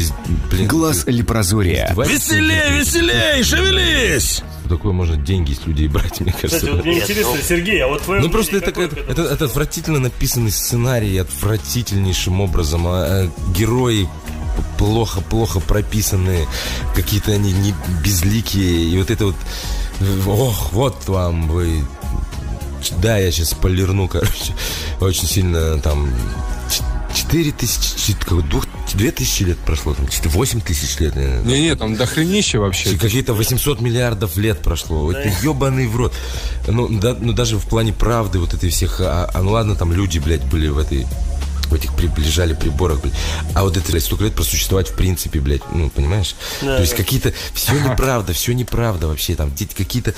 [0.50, 0.66] блин...
[0.66, 1.94] Глаз или прозория.
[1.94, 4.42] Веселей, веселей, шевелись!
[4.76, 6.56] Такое можно деньги с людей брать, мне кажется.
[6.56, 9.98] Кстати, вот мне интересно, Сергей, а вот твое Ну просто это, это, это, это отвратительно
[9.98, 12.86] написанный сценарий, отвратительнейшим образом.
[12.86, 14.08] А, а, герои
[14.78, 16.46] плохо-плохо прописанные,
[16.94, 19.36] какие-то они не безликие, и вот это вот,
[20.26, 21.84] ох, вот вам вы
[23.00, 24.54] да, я сейчас полирну, короче,
[25.00, 26.08] очень сильно там
[27.32, 28.14] 4 тысячи,
[28.94, 31.16] две тысячи лет прошло, там, 8 тысяч лет.
[31.16, 32.94] Не-не, там дохренище вообще.
[32.98, 35.10] Какие-то 800 миллиардов лет прошло.
[35.10, 35.18] Да.
[35.18, 36.12] Это ебаный в рот.
[36.68, 39.00] Ну, да, ну, даже в плане правды вот этой всех...
[39.00, 41.06] А, а, ну, ладно, там люди, блядь, были в этой
[41.70, 43.14] в этих приближали приборах, блядь.
[43.54, 46.34] А вот это, столько лет просуществовать в принципе, блядь, ну, понимаешь?
[46.60, 47.32] Да, То есть какие-то...
[47.54, 49.36] Все неправда, все неправда вообще.
[49.36, 50.12] Там какие-то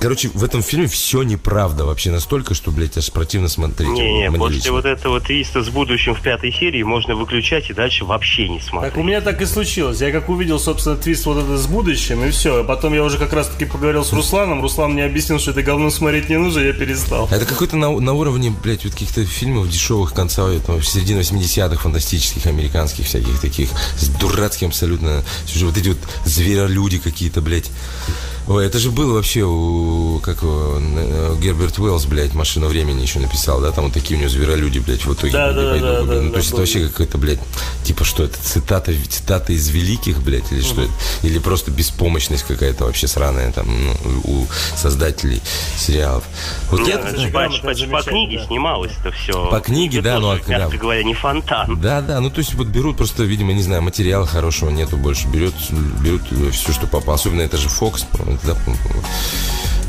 [0.00, 3.88] Короче, в этом фильме все неправда вообще настолько, что, блядь, аж противно смотреть.
[3.88, 4.72] Не-не, после лично.
[4.72, 8.94] вот этого твиста с будущим в пятой серии можно выключать и дальше вообще не смотреть.
[8.94, 10.00] Так у меня так и случилось.
[10.00, 12.60] Я как увидел, собственно, твист вот этот с будущим, и все.
[12.60, 14.60] А потом я уже как раз-таки поговорил с Русланом.
[14.62, 17.28] Руслан мне объяснил, что это говно смотреть не нужно, я перестал.
[17.30, 22.46] Это какой-то на, на уровне, блядь, вот каких-то фильмов дешевых конца, там, середины 80-х, фантастических,
[22.46, 25.22] американских всяких таких, с дурацким абсолютно.
[25.56, 27.70] Вот эти вот зверолюди какие-то, блядь.
[28.48, 30.80] Ой, это же было вообще у, как у,
[31.40, 35.04] Герберт Уэллс, блядь, «Машина времени» еще написал, да, там вот такие у него зверолюди, блядь,
[35.04, 37.38] в итоге да, да, пойду, да, да, ну, да, то есть это вообще какой-то, блядь,
[37.84, 42.84] типа что это, цитата, цитата из великих, блядь, или что это, или просто беспомощность какая-то
[42.84, 45.40] вообще сраная там ну, у создателей
[45.76, 46.24] сериалов.
[46.70, 48.46] Вот Нет, я, это по, по, по книге да.
[48.46, 49.50] снималось это все.
[49.50, 50.76] По книге, да, ну, а, мягко да.
[50.76, 51.80] говоря, не фонтан.
[51.80, 55.28] Да, да, ну то есть вот берут просто, видимо, не знаю, материала хорошего нету больше,
[55.28, 55.54] берет,
[56.02, 57.68] берут все, что попало, особенно это же
[58.44, 58.56] Да,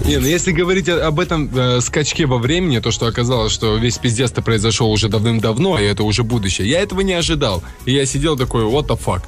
[0.06, 3.97] не, ну если говорить об этом э, скачке во времени, то, что оказалось, что весь
[3.97, 7.63] пиздец-то произошел уже давным-давно, и это уже будущее, я этого не ожидал.
[7.86, 9.21] И я сидел такой, what the fuck.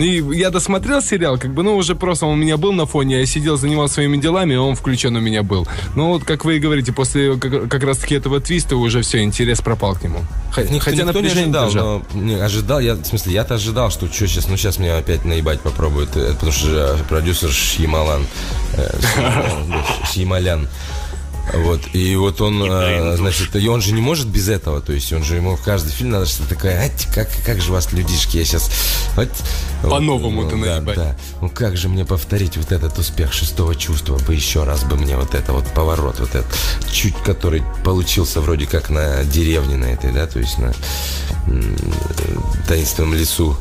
[0.00, 3.20] И я досмотрел сериал, как бы, ну, уже просто он у меня был на фоне,
[3.20, 5.66] я сидел, занимался своими делами, и он включен у меня был.
[5.94, 9.60] Ну, вот, как вы и говорите, после как, как раз-таки этого твиста уже все, интерес
[9.60, 10.20] пропал к нему.
[10.56, 14.26] Никто, Хотя никто не ожидал, но, не, ожидал, я, в смысле, я-то ожидал, что что
[14.26, 18.26] сейчас, ну, сейчас меня опять наебать попробует, э, потому что э, продюсер Шьямалан,
[18.74, 18.90] э,
[20.12, 20.68] Шьямалян,
[21.54, 25.12] вот, и вот он, а, значит, и он же не может без этого, то есть
[25.12, 28.36] он же ему в каждый фильм надо что-то такое, ать, как, как же вас, людишки,
[28.36, 28.70] я сейчас...
[29.16, 29.28] Вот,
[29.82, 31.16] По-новому вот, ты да, да.
[31.40, 35.16] Ну как же мне повторить вот этот успех шестого чувства бы еще раз бы мне
[35.16, 36.46] вот это вот поворот, вот этот,
[36.92, 40.72] чуть который получился вроде как на деревне на этой, да, то есть на
[42.68, 43.56] таинственном лесу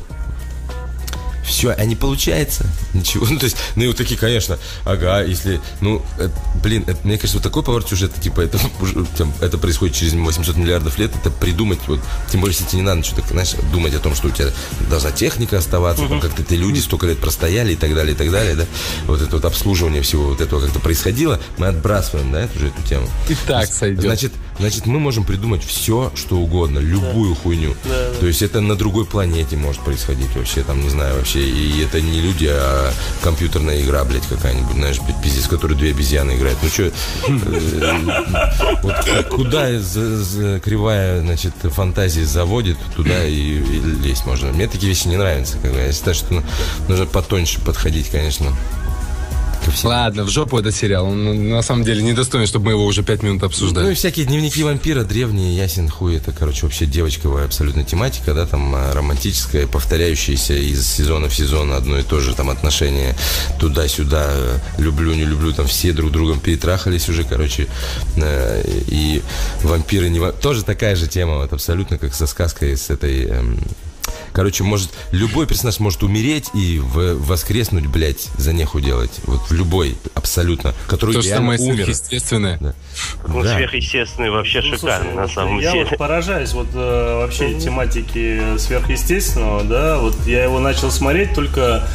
[1.50, 3.26] все, а не получается ничего.
[3.30, 6.32] Ну, то есть, ну и вот такие, конечно, ага, если, ну, это,
[6.64, 8.60] блин, это, мне кажется, вот такой поворот сюжета, типа, это,
[9.18, 12.00] там, это происходит через 800 миллиардов лет, это придумать, вот,
[12.32, 14.50] тем более, если тебе не надо что-то, знаешь, думать о том, что у тебя
[14.90, 16.22] должна техника оставаться, uh-huh.
[16.22, 18.66] как-то ты люди столько лет простояли и так далее, и так далее, да,
[19.06, 22.82] вот это вот обслуживание всего вот этого как-то происходило, мы отбрасываем, да, эту же эту
[22.88, 23.08] тему.
[23.30, 24.02] И так сойдет.
[24.02, 27.42] Значит, значит, мы можем придумать все, что угодно, любую да.
[27.42, 27.76] хуйню.
[27.84, 28.20] Да, да.
[28.20, 31.39] То есть это на другой планете может происходить вообще, там, не знаю, вообще.
[31.42, 36.36] И это не люди, а компьютерная игра, блядь, какая-нибудь, знаешь, пиздец, в которой две обезьяны
[36.36, 36.60] играют.
[36.62, 36.92] Ну что, э,
[38.84, 38.96] вот
[39.30, 39.70] куда
[40.60, 43.60] кривая, значит, фантазии заводит, туда и
[44.04, 44.52] лезть можно.
[44.52, 45.58] Мне такие вещи не нравятся.
[45.64, 46.44] Я считаю, что
[46.88, 48.54] нужно потоньше подходить, конечно
[49.70, 49.92] ко всему.
[49.92, 51.06] Ладно, в жопу этот сериал.
[51.06, 53.86] Он на самом деле недостоин, чтобы мы его уже пять минут обсуждали.
[53.86, 56.18] Ну и всякие дневники вампира, древние, ясен хуй.
[56.18, 61.74] Это, короче, вообще девочковая абсолютно тематика, да, там а, романтическая, повторяющаяся из сезона в сезон
[61.74, 63.16] одно и то же там отношение
[63.60, 67.68] туда-сюда, э, люблю, не люблю, там все друг другом перетрахались уже, короче.
[68.18, 69.22] Э, и
[69.64, 70.20] вампиры не...
[70.32, 73.60] Тоже такая же тема, вот абсолютно как со сказкой с этой эм,
[74.34, 79.12] Короче, может, любой персонаж может умереть и в, воскреснуть, блядь, за неху делать.
[79.26, 80.74] Вот в любой, абсолютно.
[80.88, 81.76] Который То, что самое умер.
[81.76, 82.58] сверхъестественное.
[82.60, 82.76] Да.
[83.28, 83.56] Ну, да.
[83.56, 85.84] сверхъестественное вообще ну, шикарно, слушай, на самом я деле.
[85.84, 91.88] Я вот поражаюсь вот э, вообще тематики сверхъестественного, да, вот я его начал смотреть только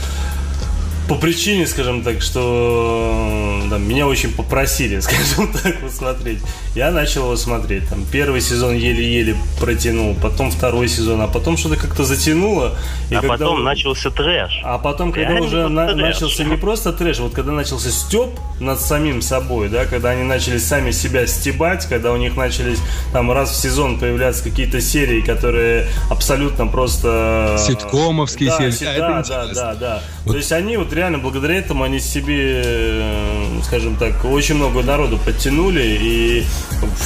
[1.09, 6.41] по причине, скажем так, что да, меня очень попросили, скажем так, вот смотреть.
[6.75, 7.89] Я начал его смотреть.
[7.89, 12.75] Там первый сезон еле-еле протянул, потом второй сезон, а потом что-то как-то затянуло.
[13.11, 13.37] И а когда...
[13.37, 14.61] потом начался трэш.
[14.65, 16.15] А потом, когда Реально уже на- трэш.
[16.15, 20.59] начался не просто трэш, вот когда начался степ над самим собой, да, когда они начали
[20.59, 22.79] сами себя стебать, когда у них начались
[23.13, 27.57] там раз в сезон появляться какие-то серии, которые абсолютно просто...
[27.59, 28.71] Ситкомовские да, серии.
[28.71, 30.03] Си- да, да, да, да.
[30.25, 30.33] Вот.
[30.33, 35.19] То есть они вот реально благодаря этому они себе, э, скажем так, очень много народу
[35.25, 36.45] подтянули, и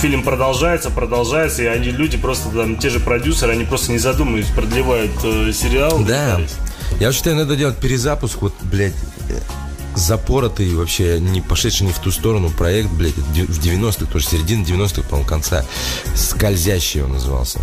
[0.00, 4.46] фильм продолжается, продолжается, и они люди просто там, те же продюсеры, они просто не задумываясь,
[4.46, 6.00] продлевают э, сериал.
[6.06, 6.40] Да.
[7.00, 8.94] Я считаю, надо делать перезапуск, вот, блядь,
[9.94, 15.02] запоротый, вообще не пошедший не в ту сторону проект, блядь, в 90-х, тоже середина 90-х,
[15.02, 15.64] по-моему, конца.
[16.14, 17.60] Скользящий он назывался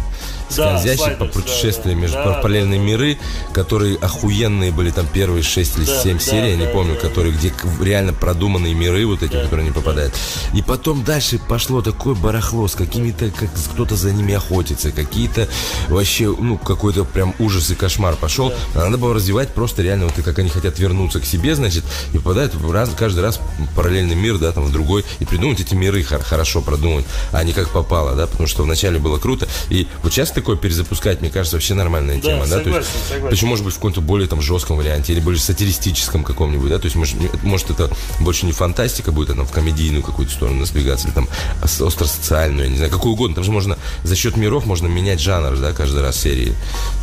[0.49, 3.17] скользящий да, по путешествиям да, между да, параллельные да, миры,
[3.53, 6.95] которые охуенные были там первые 6 или 7 да, серий, да, я не да, помню,
[6.95, 10.13] да, которые, где реально продуманные миры, вот эти, да, которые не попадают.
[10.53, 15.47] И потом дальше пошло такое барахло с какими-то, как кто-то за ними охотится, какие-то
[15.87, 18.53] вообще, ну, какой-то прям ужас и кошмар пошел.
[18.73, 18.85] Да.
[18.85, 22.53] Надо было развивать просто реально, вот как они хотят вернуться к себе, значит, и попадают
[22.71, 23.39] раз, каждый раз
[23.75, 27.69] параллельный мир, да, там в другой, и придумать эти миры хорошо продумать, а не как
[27.69, 29.47] попало, да, потому что вначале было круто.
[29.69, 32.57] И вот сейчас такое перезапускать, мне кажется, вообще нормальная тема, да?
[32.57, 33.29] Согласен, то есть, согласен.
[33.29, 36.77] Причем, может быть, в каком-то более там жестком варианте или более сатиристическом каком-нибудь, да?
[36.77, 40.59] То есть, может, может это больше не фантастика будет, а там в комедийную какую-то сторону
[40.59, 41.27] насбегаться, или там
[41.63, 43.35] остро-социальную, я не знаю, какую угодно.
[43.35, 46.53] Там же можно за счет миров можно менять жанр, да, каждый раз серии.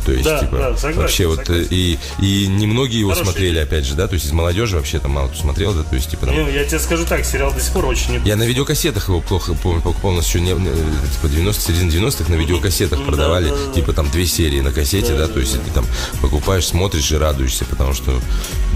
[0.05, 1.61] То есть, да, типа, да, согласен, вообще согласен.
[1.61, 3.63] вот и, и немногие его Хороший смотрели, день.
[3.63, 6.09] опять же, да, то есть из молодежи вообще там мало кто смотрел, да, то есть,
[6.09, 6.35] типа, там...
[6.35, 9.53] Ну, я тебе скажу так, сериал до сих пор очень Я на видеокассетах его плохо
[9.53, 14.25] помню, полностью не, типа 90 середина 90-х на видеокассетах продавали, да, да, типа там две
[14.25, 15.85] серии на кассете, да, да то есть ты там
[16.21, 18.19] покупаешь, смотришь и радуешься, потому что,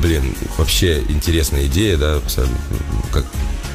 [0.02, 2.22] блин, вообще интересная идея, да,
[3.12, 3.26] как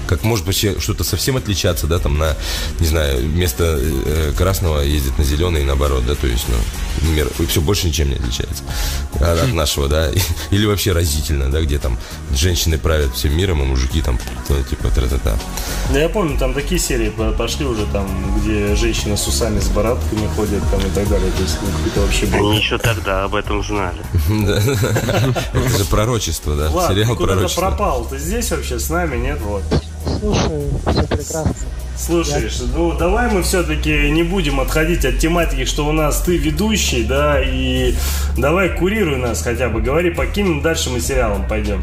[0.07, 2.37] как может быть что-то совсем отличаться, да, там на,
[2.81, 6.57] не знаю, вместо э, красного ездит на зеленый и наоборот, да, то есть, ну,
[7.11, 8.65] мир все больше ничем не отличается
[9.17, 9.57] от, от хм.
[9.57, 10.11] нашего, да,
[10.51, 11.99] или вообще разительно, да, где там
[12.35, 15.37] женщины правят всем миром, а мужики там, ну, типа, тра-та-та.
[15.93, 18.07] Да, я помню, там такие серии пошли уже там,
[18.41, 22.01] где женщина с усами, с баратками ходят там и так далее, то есть, ну, это
[22.01, 22.51] вообще было.
[22.51, 24.03] Они еще тогда об этом знали.
[25.53, 27.61] Это же пророчество, да, сериал пророчество.
[27.61, 29.63] пропал, ты здесь вообще с нами, нет, вот.
[30.07, 31.55] Слушаю, все прекрасно.
[31.97, 32.67] Слушаешь, Я...
[32.75, 37.41] ну давай мы все-таки не будем отходить от тематики, что у нас ты ведущий, да,
[37.41, 37.95] и
[38.37, 41.83] давай курируй нас хотя бы, говори, по каким дальше мы сериалам пойдем.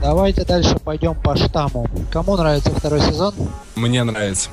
[0.00, 1.88] Давайте дальше пойдем по штамму.
[2.12, 3.34] Кому нравится второй сезон?
[3.74, 4.50] Мне нравится.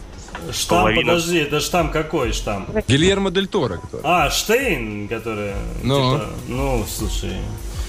[0.51, 1.11] Штамм, Половина...
[1.13, 2.67] подожди, это штамм какой штамм?
[2.87, 3.79] Гильермо Дель Торо.
[4.03, 5.51] А, Штейн, который...
[5.83, 7.33] Ну, типа, ну, слушай...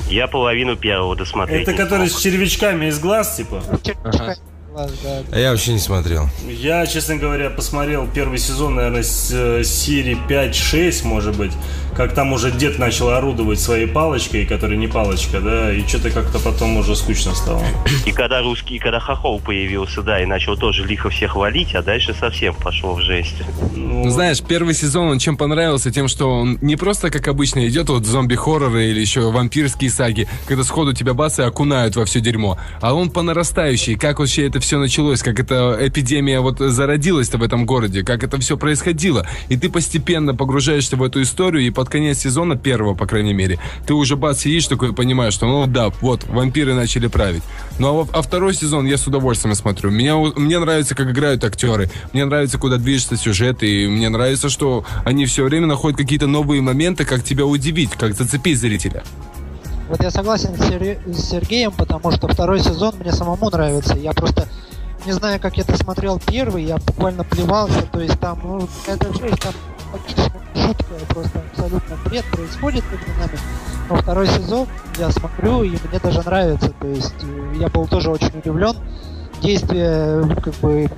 [0.08, 1.62] Я половину первого досмотрел.
[1.62, 3.62] Это который с червячками из глаз, типа?
[4.04, 4.36] Ага.
[4.76, 6.28] А я вообще не смотрел.
[6.48, 11.52] Я, честно говоря, посмотрел первый сезон, наверное, с э, серии 5-6, может быть
[11.96, 16.38] как там уже дед начал орудовать своей палочкой, которая не палочка, да, и что-то как-то
[16.38, 17.62] потом уже скучно стало.
[18.04, 22.14] И когда русский, когда Хохол появился, да, и начал тоже лихо всех валить, а дальше
[22.14, 23.36] совсем пошло в жесть.
[23.74, 25.92] Ну, знаешь, первый сезон, он чем понравился?
[25.92, 30.64] Тем, что он не просто, как обычно, идет вот зомби-хорроры или еще вампирские саги, когда
[30.64, 34.78] сходу тебя басы окунают во все дерьмо, а он по нарастающей, как вообще это все
[34.78, 39.26] началось, как эта эпидемия вот зародилась-то в этом городе, как это все происходило.
[39.48, 43.58] И ты постепенно погружаешься в эту историю, и под конец сезона, первого, по крайней мере,
[43.86, 47.42] ты уже бац, сидишь такой понимаешь, что ну да, вот, вампиры начали править.
[47.78, 49.90] Ну а, а второй сезон я с удовольствием смотрю.
[49.90, 54.84] Меня, мне нравится, как играют актеры, мне нравится, куда движется сюжет, и мне нравится, что
[55.04, 59.04] они все время находят какие-то новые моменты, как тебя удивить, как зацепить зрителя.
[59.88, 63.94] Вот я согласен с Сергеем, потому что второй сезон мне самому нравится.
[63.96, 64.48] Я просто
[65.04, 69.12] не знаю, как я это смотрел первый, я буквально плевался, то есть там, ну, это
[69.12, 69.52] жесть, там
[70.54, 73.38] жуткое, просто абсолютно бред происходит между нами.
[73.90, 74.66] Но второй сезон
[74.98, 78.74] я смотрю, и мне даже нравится, то есть э, я был тоже очень удивлен.
[79.42, 80.88] Действие как бы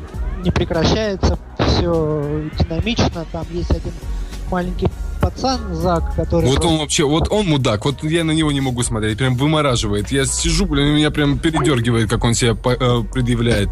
[0.44, 3.92] не прекращается, все динамично, там есть один
[4.50, 4.88] маленький
[5.30, 6.44] пацан Зак, который...
[6.44, 6.68] Вот просто...
[6.68, 10.12] он вообще, вот он мудак, вот я на него не могу смотреть, прям вымораживает.
[10.12, 13.68] Я сижу, блин, меня прям передергивает, как он себя э, предъявляет.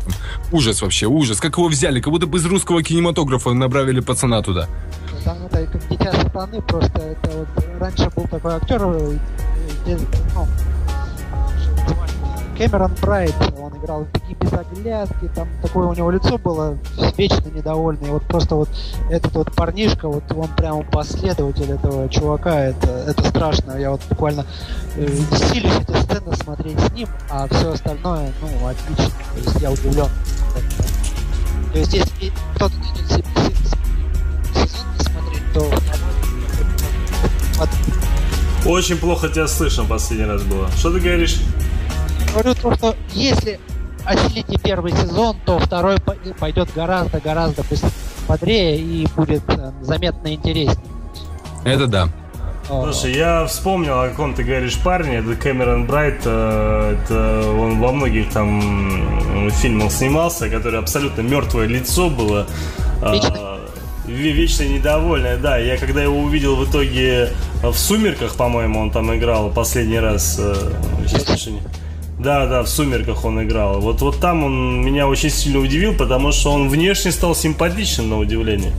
[0.52, 1.40] Ужас вообще, ужас.
[1.40, 4.68] Как его взяли, как будто бы из русского кинематографа набравили пацана туда.
[5.24, 9.18] Там это как дитя сатаны, просто это вот раньше был такой актер, э,
[10.34, 10.48] ну,
[12.56, 16.78] Кэмерон Брайт, он играл такие без оглядки, там такое у него лицо было
[17.16, 18.12] вечно недовольное.
[18.12, 18.68] Вот просто вот
[19.10, 23.72] этот вот парнишка, вот он прямо последователь этого чувака, это, это страшно.
[23.72, 24.46] Я вот буквально
[24.96, 25.06] э,
[25.52, 29.12] силюсь эти сцены смотреть с ним, а все остальное, ну, отлично.
[29.34, 30.08] То есть я удивлен.
[31.72, 32.74] То есть если кто-то
[34.54, 35.66] сезон посмотреть, то
[38.66, 40.70] очень плохо тебя слышно последний раз было.
[40.78, 41.40] Что ты говоришь?
[42.34, 43.60] Говорю то, что если
[44.04, 45.96] осилите первый сезон, то второй
[46.38, 47.62] пойдет гораздо-гораздо
[48.28, 50.86] бодрее и будет э, заметно интереснее.
[51.64, 52.08] Это да.
[52.66, 57.92] Слушай, я вспомнил, о ком ты говоришь парне, это Кэмерон Брайт, э, это он во
[57.92, 62.46] многих там фильмах снимался, который абсолютно мертвое лицо было.
[63.00, 63.58] Вечно.
[64.06, 65.56] Вечно недовольное, да.
[65.56, 67.30] Я когда его увидел в итоге
[67.62, 70.38] в «Сумерках», по-моему, он там играл последний раз.
[71.06, 71.48] Сейчас,
[72.24, 73.80] да, да, в «Сумерках» он играл.
[73.80, 78.18] Вот, вот там он меня очень сильно удивил, потому что он внешне стал симпатичным, на
[78.18, 78.72] удивление.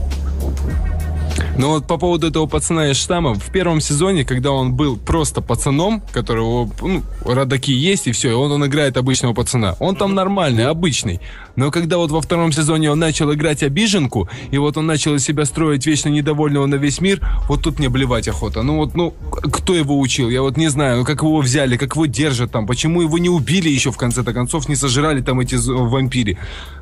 [1.58, 5.40] Но вот по поводу этого пацана из штамма, в первом сезоне, когда он был просто
[5.40, 10.14] пацаном, которого, ну, родаки есть и все, и он, он играет обычного пацана, он там
[10.14, 11.20] нормальный, обычный.
[11.56, 15.24] Но когда вот во втором сезоне он начал играть обиженку, и вот он начал из
[15.24, 18.62] себя строить вечно недовольного на весь мир, вот тут мне блевать охота.
[18.62, 20.28] Ну вот, ну, кто его учил?
[20.28, 23.28] Я вот не знаю, ну как его взяли, как его держат там, почему его не
[23.28, 26.38] убили еще в конце-то концов, не сожрали там эти вампири.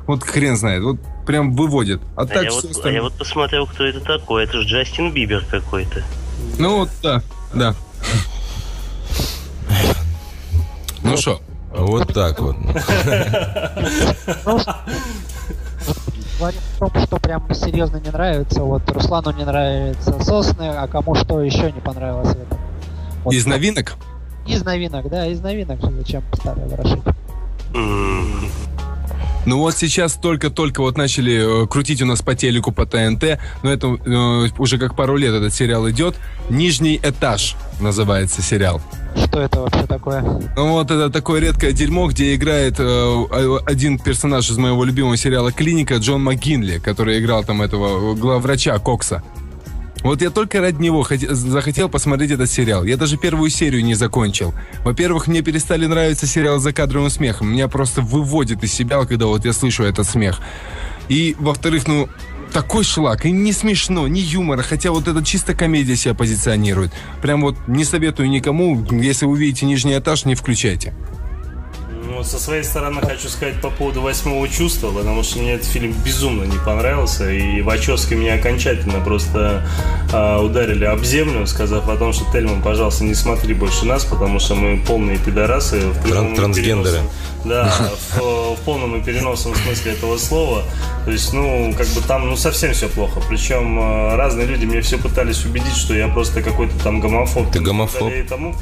[0.07, 2.01] Вот хрен знает, вот прям выводит.
[2.15, 2.91] А, а так я, вот, остальное...
[2.91, 4.43] а я вот посмотрел, кто это такой.
[4.43, 6.03] Это же Джастин Бибер какой-то.
[6.59, 7.75] Ну вот, да, да.
[11.03, 11.41] Ну что?
[11.77, 12.55] Вот так вот.
[16.37, 18.61] Говорим о том, что прям серьезно не нравится.
[18.61, 22.57] Вот Руслану не нравится сосны, а кому что еще не понравилось в этом.
[23.23, 23.95] Вот из новинок?
[24.45, 25.79] Из новинок, да, из новинок.
[25.81, 27.03] Зачем старое ворошить?
[29.45, 33.71] Ну вот сейчас только-только вот начали э, крутить у нас по телеку по ТНТ, но
[33.71, 36.15] это э, уже как пару лет этот сериал идет.
[36.49, 38.81] «Нижний этаж» называется сериал.
[39.15, 40.21] Что это вообще такое?
[40.55, 45.51] Ну вот это такое редкое дерьмо, где играет э, один персонаж из моего любимого сериала
[45.51, 49.23] «Клиника» Джон МcГинли, который играл там этого э, главврача Кокса.
[50.05, 52.83] Вот я только ради него захотел посмотреть этот сериал.
[52.83, 54.53] Я даже первую серию не закончил.
[54.83, 57.51] Во-первых, мне перестали нравиться сериалы за кадровым смехом.
[57.51, 60.41] Меня просто выводит из себя, когда вот я слышу этот смех.
[61.09, 62.07] И, во-вторых, ну,
[62.53, 66.91] такой шлак, и не смешно, ни юмора, хотя вот это чисто комедия себя позиционирует.
[67.23, 70.93] Прям вот не советую никому, если увидите нижний этаж, не включайте.
[72.25, 76.43] Со своей стороны хочу сказать по поводу восьмого чувства, потому что мне этот фильм безумно
[76.43, 79.63] не понравился, и Вачовски меня окончательно просто
[80.11, 84.39] э, ударили об землю, сказав о том, что Тельман, пожалуйста, не смотри больше нас, потому
[84.39, 85.79] что мы полные пидорасы.
[85.81, 86.99] В Тран- трансгендеры.
[87.45, 87.71] Да,
[88.15, 90.63] в, в полном и переносном смысле этого слова.
[91.05, 93.21] То есть, ну, как бы там, ну, совсем все плохо.
[93.29, 97.51] Причем э, разные люди мне все пытались убедить, что я просто какой-то там гомофоб.
[97.51, 98.11] Ты гомофоб?
[98.27, 98.55] Тому,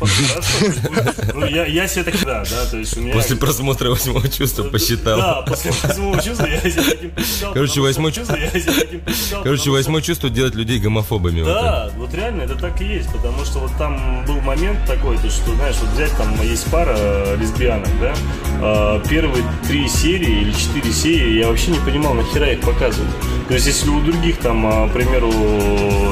[1.33, 3.13] ну, я, я себе так, да, да, то есть у меня...
[3.13, 5.17] После просмотра восьмого чувства посчитал.
[5.17, 7.53] Да, после восьмого чувства я себе таким посчитал.
[7.53, 9.43] Короче, восьмое чувство, я себе таким посчитал.
[9.43, 11.43] Короче, восьмое чувство делать людей гомофобами.
[11.43, 15.17] Да, вот, вот реально это так и есть, потому что вот там был момент такой,
[15.17, 18.13] то что, знаешь, вот взять там есть пара э, лесбиянок, да,
[18.61, 18.72] а,
[19.09, 23.13] первые три серии или четыре серии я вообще не понимал, нахера их показывают.
[23.47, 25.31] То есть, если у других там, а, к примеру,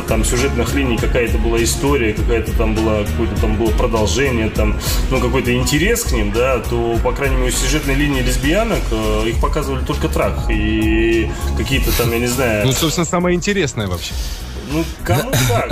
[0.07, 4.77] там сюжетных линий какая-то была история, какая-то там была, какое-то там было продолжение, там,
[5.09, 9.29] ну, какой-то интерес к ним, да, то, по крайней мере, у сюжетной линии лесбиянок э,
[9.29, 12.65] их показывали только трах и какие-то там, я не знаю...
[12.65, 14.13] Ну, собственно, самое интересное вообще.
[14.71, 15.71] Ну, кому как.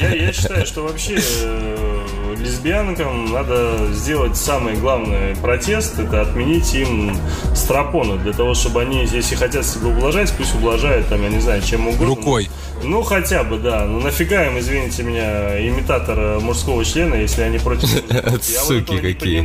[0.00, 7.16] Я, я считаю, что вообще э, лесбиянкам надо сделать самый главный протест, это отменить им
[7.54, 11.62] стропоны, для того, чтобы они, если хотят себя ублажать, пусть ублажают, там, я не знаю,
[11.62, 12.06] чем угодно.
[12.06, 12.50] Рукой.
[12.82, 13.84] Ну, хотя бы, да.
[13.84, 17.88] Ну, нафига им, извините меня, имитатор мужского члена, если они против
[18.42, 19.40] Суки какие.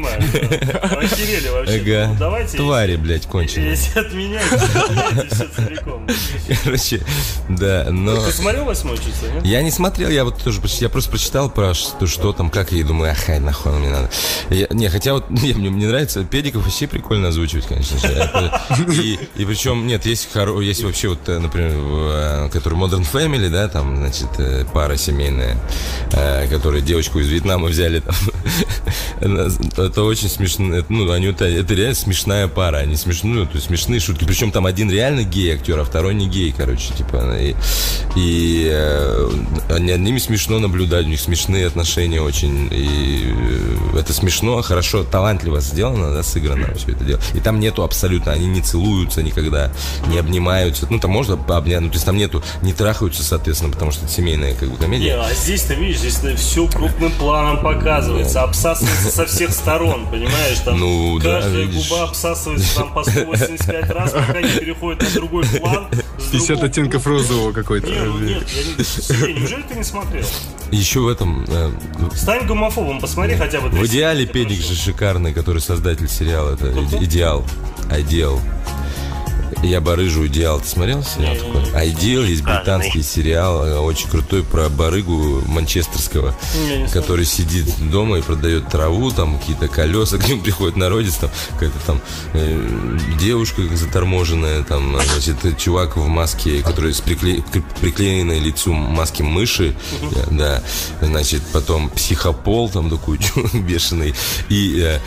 [1.04, 1.82] Охерели вообще.
[1.82, 2.08] Ага.
[2.14, 2.58] Ну, давайте.
[2.58, 3.72] Твари, блядь, конченые.
[3.72, 3.92] Если
[5.30, 6.08] все целиком.
[6.64, 7.02] Короче,
[7.50, 8.24] да, но...
[8.26, 9.46] Ты смотрел восьмой число, нет?
[9.46, 13.12] Я не смотрел, я вот тоже, я просто прочитал про что, там, как, и думаю,
[13.12, 14.10] ахай, нахуй мне надо.
[14.50, 19.22] Не, хотя вот, не, мне, нравится, Педиков вообще прикольно озвучивать, конечно же.
[19.36, 23.98] И, причем, нет, есть вообще вот, э, например, э, который Modern Family, Family, да, там,
[23.98, 25.58] значит, э, пара семейная,
[26.12, 28.16] э, которые девочку из Вьетнама взяли, там,
[29.78, 34.26] это очень смешно, ну, они, это, реально смешная пара, они смешные, то есть смешные шутки,
[34.26, 37.56] причем там один реально гей актер, а второй не гей, короче, типа, и,
[38.16, 39.30] и э,
[39.70, 43.34] над ними смешно наблюдать, у них смешные отношения очень, и
[43.98, 48.46] это смешно, хорошо, талантливо сделано, да, сыграно все это дело, и там нету абсолютно, они
[48.46, 49.72] не целуются никогда,
[50.10, 53.72] не обнимаются, ну, там можно обнять, ну, то есть там нету, не трахаются лучше, соответственно,
[53.72, 55.06] потому что это семейная как бы комедия.
[55.06, 60.60] Не, а здесь-то, видишь, здесь все крупным планом показывается, обсасывается со всех сторон, понимаешь?
[60.64, 65.46] Там ну, каждая да, губа обсасывается там по 185 раз, пока не переходит на другой
[65.46, 65.88] план.
[66.32, 67.88] 50 оттенков розового какой-то.
[67.88, 68.84] Не, ну нет, я не...
[68.84, 70.26] Сергей, неужели ты не смотрел?
[70.72, 71.46] Еще в этом...
[71.48, 71.72] Э,
[72.14, 73.70] Стань гомофобом, посмотри хотя бы...
[73.70, 76.54] В идеале Педик же шикарный, который создатель сериала.
[76.54, 77.46] Это идеал.
[77.92, 78.42] Идеал.
[79.64, 80.60] Я барыжу идеал.
[80.60, 81.64] Ты смотрел сериал такой?
[81.74, 86.36] А идеал есть британский сериал, э, очень крутой про барыгу манчестерского,
[86.94, 91.80] который сидит дома и продает траву, там какие-то колеса, к нему приходит народец, там какая-то
[91.86, 92.02] там
[92.34, 97.44] э, девушка заторможенная, там, значит, чувак в маске, который с прикле...
[97.82, 99.76] приклеенной лицу маски мыши,
[100.32, 100.62] да,
[101.02, 103.20] значит, потом психопол там такой
[103.54, 104.14] бешеный,
[104.50, 105.00] и э,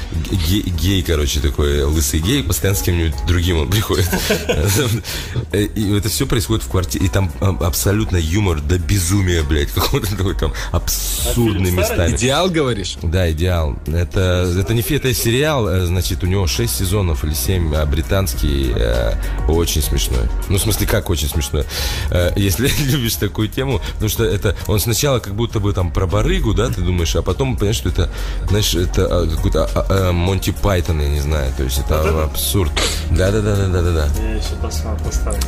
[0.49, 4.09] гей, гей, короче, такой лысый гей, постоянно с кем-нибудь другим он приходит.
[5.53, 7.07] И это все происходит в квартире.
[7.07, 9.71] И там а, абсолютно юмор до безумия, блядь.
[9.71, 12.15] Какой-то такой там абсурдный местами.
[12.15, 12.97] Идеал, говоришь?
[13.03, 13.77] Да, идеал.
[13.87, 18.73] Это, это не это сериал, э, значит, у него 6 сезонов или 7, а британский
[18.75, 19.15] э,
[19.49, 20.29] очень смешной.
[20.49, 21.65] Ну, в смысле, как очень смешной?
[22.11, 26.07] Э, если любишь такую тему, потому что это он сначала как будто бы там про
[26.07, 28.11] барыгу, да, ты думаешь, а потом понимаешь, что это,
[28.49, 32.73] знаешь, это а, какой-то а, Монти Пайтон, я не знаю, то есть это абсурд.
[33.11, 34.08] Да-да-да-да-да-да.
[34.17, 34.57] Я еще
[35.05, 35.41] поставлю.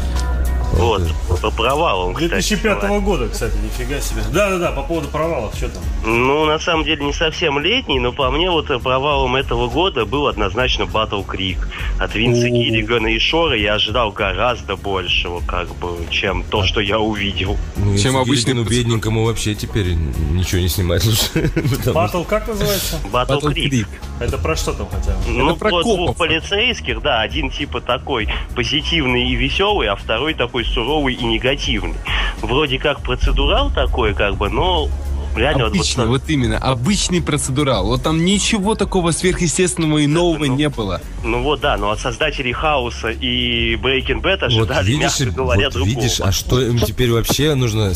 [0.73, 1.03] Вот,
[1.43, 2.31] по провалам, кстати.
[2.31, 4.23] 2005 -го года, кстати, нифига себе.
[4.33, 5.83] Да-да-да, по поводу провалов, что там?
[6.05, 10.27] Ну, на самом деле, не совсем летний, но по мне вот провалом этого года был
[10.27, 11.59] однозначно Battle Creek.
[11.99, 16.99] От Винса Гиллигана и Шора я ожидал гораздо большего, как бы, чем то, что я
[16.99, 17.57] увидел.
[17.77, 21.31] Ну, чем обычному бедненькому вообще теперь ничего не снимать лучше.
[21.35, 22.97] Battle как называется?
[23.13, 23.87] Battle, Battle Creek.
[24.21, 25.19] Это про что там хотя бы?
[25.29, 30.65] Ну, про двух полицейских, да, один типа такой позитивный и веселый, а второй такой такой
[30.65, 31.97] суровый и негативный.
[32.43, 34.89] Вроде как процедурал такой, как бы, но
[35.37, 37.87] реально обычный, вот, вот именно, обычный процедурал.
[37.87, 41.01] Вот там ничего такого сверхъестественного и нового ну, не было.
[41.25, 45.65] Ну вот да, но от создателей Хаоса и Breaking Bad ожидали, вот видишь, мягко говоря,
[45.67, 45.95] вот другого.
[45.95, 47.93] видишь, а что им теперь вообще нужно,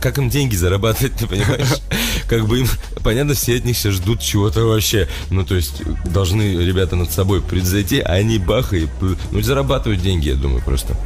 [0.00, 1.68] как им деньги зарабатывать, ты понимаешь?
[2.28, 2.66] Как бы им,
[3.04, 5.08] понятно, все от них сейчас ждут чего-то вообще.
[5.30, 8.88] Ну, то есть, должны ребята над собой превзойти, а они бах и,
[9.30, 10.96] ну, зарабатывают деньги, я думаю, просто.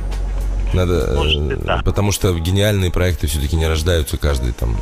[0.73, 4.77] Надо, Может, э, потому что гениальные проекты все-таки не рождаются каждый там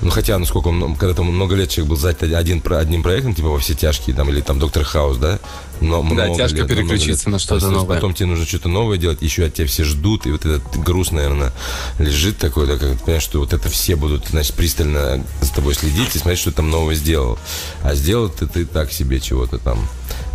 [0.00, 3.48] ну, хотя, ну, сколько, когда там много лет человек был занят один, одним проектом, типа
[3.48, 5.40] во все тяжкие, там, или там Доктор Хаус, да?
[5.80, 7.96] Но да, тяжко лет, переключиться на что-то новое.
[7.96, 11.10] Потом тебе нужно что-то новое делать, еще от тебя все ждут, и вот этот груз,
[11.10, 11.52] наверное,
[11.98, 15.74] лежит такой, да, как ты понимаешь, что вот это все будут, значит, пристально за тобой
[15.74, 17.36] следить и смотреть, что ты там новое сделал.
[17.82, 19.80] А сделал ты, ты так себе чего-то там.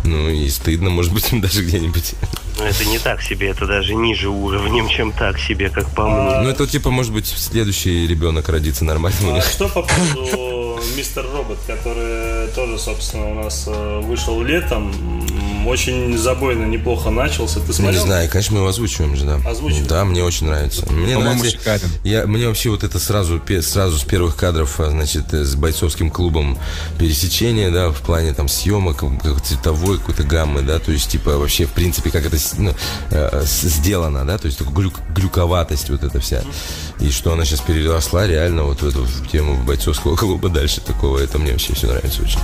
[0.04, 2.14] Ну, и стыдно, может быть, даже где-нибудь.
[2.58, 6.40] Ну, это не так себе, это даже ниже уровнем, чем так себе, как по мне.
[6.40, 9.44] Ну, это типа, может быть, следующий ребенок родится нормально у них.
[9.44, 14.92] А что по поводу Мистер Робот, который тоже, собственно, у нас э, вышел летом.
[15.66, 17.60] Очень забойно, неплохо начался.
[17.60, 18.00] Ты смотрел?
[18.00, 19.40] Не знаю, конечно, мы его озвучиваем же, да.
[19.48, 19.86] Озвучиваем?
[19.86, 20.90] Да, мне очень нравится.
[20.90, 21.50] Мне нравится.
[21.50, 21.88] Шикарен.
[22.04, 26.58] Я, мне вообще вот это сразу, сразу с первых кадров, а, значит, с бойцовским клубом
[26.98, 31.66] пересечение, да, в плане там съемок, как цветовой какой-то гаммы, да, то есть, типа, вообще,
[31.66, 32.74] в принципе, как это ну,
[33.10, 36.42] э, сделано, да, то есть, глюк, глюковатость вот эта вся.
[37.00, 41.38] И что она сейчас переросла реально вот в эту тему бойцовского клуба дальше такого, это
[41.38, 42.40] мне вообще все нравится очень.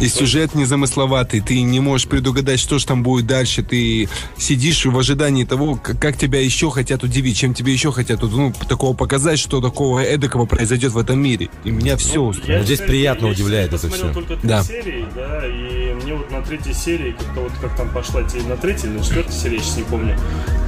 [0.00, 3.62] И сюжет незамысловатый, ты не можешь предугадать, что же там будет дальше.
[3.62, 8.52] Ты сидишь в ожидании того, как тебя еще хотят удивить, чем тебе еще хотят ну,
[8.68, 11.50] такого показать, что такого эдакого произойдет в этом мире.
[11.64, 12.64] И меня все ну, устроит.
[12.64, 14.12] Здесь приятно я удивляет это все.
[14.12, 14.62] только три да.
[14.62, 18.90] серии, да, и мне вот на третьей серии, как-то вот как там пошла, на третьей
[18.90, 20.16] или на четвертой серии, я сейчас не помню,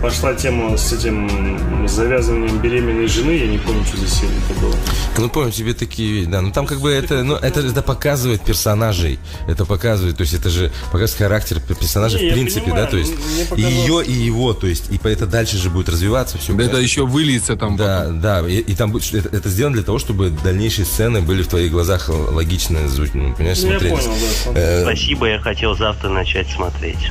[0.03, 4.75] пошла тема с этим завязыванием беременной жены, я не помню, что за серия это было.
[5.19, 9.20] Ну, помню, тебе такие, да, ну там как бы это, ну, это, это показывает персонажей,
[9.47, 12.97] это показывает, то есть это же показывает характер персонажа не, в принципе, понимаю, да, то
[12.97, 13.13] есть
[13.57, 16.53] и ее, и его, то есть, и это дальше же будет развиваться все.
[16.53, 17.77] Да, это еще выльется там.
[17.77, 18.21] Да, потом.
[18.21, 21.49] да, и, и там будет, это, это сделано для того, чтобы дальнейшие сцены были в
[21.49, 22.81] твоих глазах логично,
[23.15, 23.93] ну, понимаешь, ну, смотреть.
[23.93, 24.15] Я понял,
[24.55, 27.11] да, э, Спасибо, я хотел завтра начать смотреть.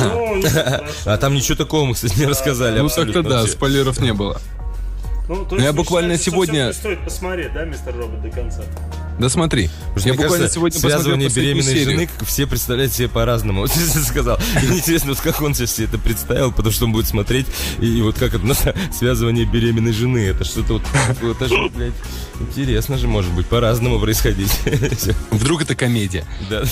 [0.00, 0.42] Ну,
[1.04, 2.80] а там ничего такого мы, кстати, не рассказали.
[2.80, 4.40] Ну так-то да, спойлеров не было.
[5.28, 6.72] Ну, то есть, я буквально сегодня...
[6.72, 8.62] Стоит посмотреть, да, мистер Робот, до конца?
[9.18, 9.70] Да смотри.
[9.94, 11.84] Потому я буквально кажется, сегодня связывание беременной серию.
[11.84, 13.60] жены все представляют себе по-разному.
[13.64, 14.38] Вот ты сказал.
[14.62, 17.46] И интересно, вот как он сейчас себе это представил, потому что он будет смотреть,
[17.78, 20.18] и, и вот как это связывание беременной жены.
[20.18, 20.82] Это что-то вот,
[21.22, 21.94] вот это же, блядь,
[22.40, 24.52] интересно же может быть по-разному происходить.
[25.30, 26.24] Вдруг это комедия.
[26.50, 26.64] Да.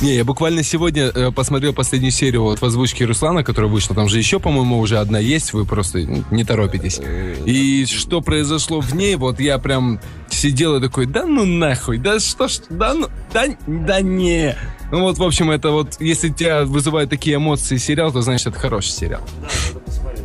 [0.00, 3.94] Не, я буквально сегодня э, посмотрел последнюю серию вот в озвучке Руслана, которая вышла.
[3.94, 7.00] Там же еще, по-моему, уже одна есть, вы просто не торопитесь.
[7.44, 12.18] И что произошло в ней, вот я прям сидел и такой, да ну нахуй, да
[12.18, 14.56] что ж, да ну, да, да не.
[14.90, 18.58] Ну вот, в общем, это вот, если тебя вызывают такие эмоции сериал, то значит это
[18.58, 19.22] хороший сериал.
[19.40, 20.24] Да, надо посмотреть.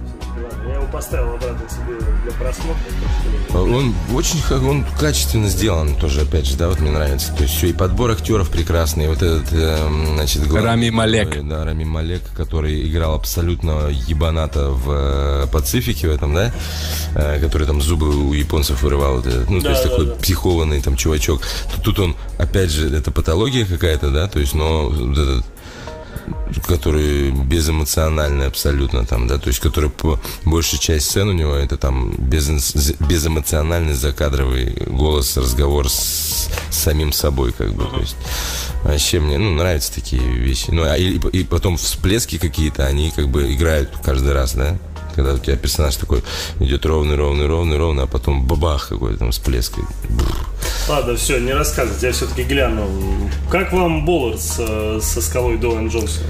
[0.68, 1.97] Я его поставил обратно себе
[3.54, 7.34] Он очень он качественно сделан тоже, опять же, да, вот мне нравится.
[7.34, 9.06] То есть все, и подбор актеров прекрасный.
[9.06, 11.48] И вот этот, э, значит, главный, Рами Малек.
[11.48, 16.54] Да, Рами Малек, который играл абсолютно ебаната в э, Пацифике в этом, да,
[17.16, 19.16] э, который там зубы у японцев вырывал.
[19.16, 20.16] Вот этот, ну, да, то есть да, такой да.
[20.16, 21.42] психованный там чувачок.
[21.74, 25.46] Тут, тут он, опять же, это патология какая-то, да, то есть, но вот этот
[26.66, 31.78] который безэмоциональный абсолютно там, да, то есть который по большей часть сцен у него это
[31.78, 32.48] там без,
[33.00, 38.16] безэмоциональный закадровый голос, разговор с, с самим собой, как бы, то есть.
[38.84, 43.28] Вообще мне, ну, нравятся такие вещи, ну, а и, и потом всплески какие-то, они как
[43.28, 44.78] бы играют каждый раз, да,
[45.18, 46.22] когда у тебя персонаж такой
[46.60, 49.74] идет ровный, ровный, ровный, ровный, а потом бабах какой-то там всплеск.
[50.88, 52.88] Ладно, все, не рассказывать, я все-таки гляну.
[53.50, 56.28] Как вам Боллард со, со скалой Дуэн Джонсона?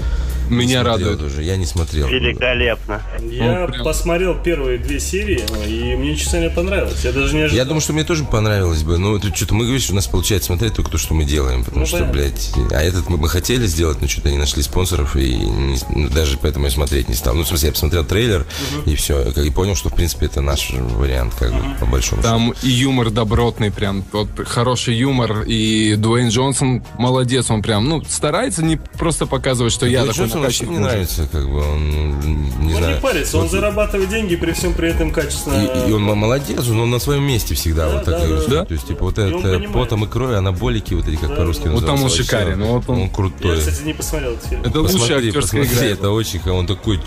[0.48, 1.22] Меня радует.
[1.22, 2.08] уже, я не смотрел.
[2.08, 3.02] Великолепно.
[3.22, 3.84] Я прям...
[3.84, 7.04] посмотрел первые две серии, и мне, честно говоря, понравилось.
[7.04, 7.56] Я даже не ожидал.
[7.56, 8.98] Я думаю, что мне тоже понравилось бы.
[8.98, 11.64] Но это что-то мы говорим, что у нас получается смотреть только то, что мы делаем.
[11.64, 12.12] Потому ну, что, понятно.
[12.12, 16.08] блядь, а этот мы, мы хотели сделать, но что-то не нашли спонсоров, и не, ну,
[16.08, 17.34] даже поэтому я смотреть не стал.
[17.34, 18.46] Ну, в смысле, я посмотрел трейлер,
[18.80, 18.90] угу.
[18.90, 19.22] и все.
[19.30, 23.10] И понял, что, в принципе, это наш вариант, как бы, по большому Там и юмор
[23.10, 29.26] добротный прям, вот хороший юмор, и Дуэйн Джонсон молодец, он прям, ну, старается не просто
[29.26, 30.70] показывать, что я такой накачанный.
[30.70, 32.20] Мне нравится парится, как бы он
[32.60, 32.96] не он знаю.
[32.96, 33.44] не парится, вот.
[33.44, 35.54] он зарабатывает деньги при всем при этом качественно.
[35.54, 37.88] И, и он молодец, он на своем месте всегда.
[37.88, 38.64] Да, вот так, да, да.
[38.64, 41.70] То есть, типа, вот это потом и кровь, анаболики, вот эти, как да, по-русски да.
[41.70, 43.56] Вот там он шикарен, вот он, он крутой.
[43.56, 44.62] Я, кстати, не посмотрел этот фильм.
[44.62, 45.82] Это лучшая актерская игра.
[45.82, 47.00] Это очень, он такой,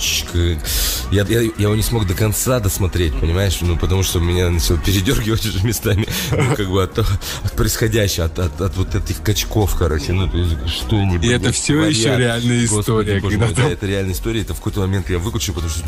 [1.11, 4.77] я, я, я его не смог до конца досмотреть, понимаешь, ну, потому что меня начал
[4.77, 9.75] передергивать уже местами, ну, как бы от, от происходящего, от, от, от вот этих качков,
[9.77, 11.23] короче, ну, то есть, что-нибудь.
[11.23, 15.19] И это все еще реальная история, когда это реальная история, это в какой-то момент я
[15.19, 15.84] выключу, потому что,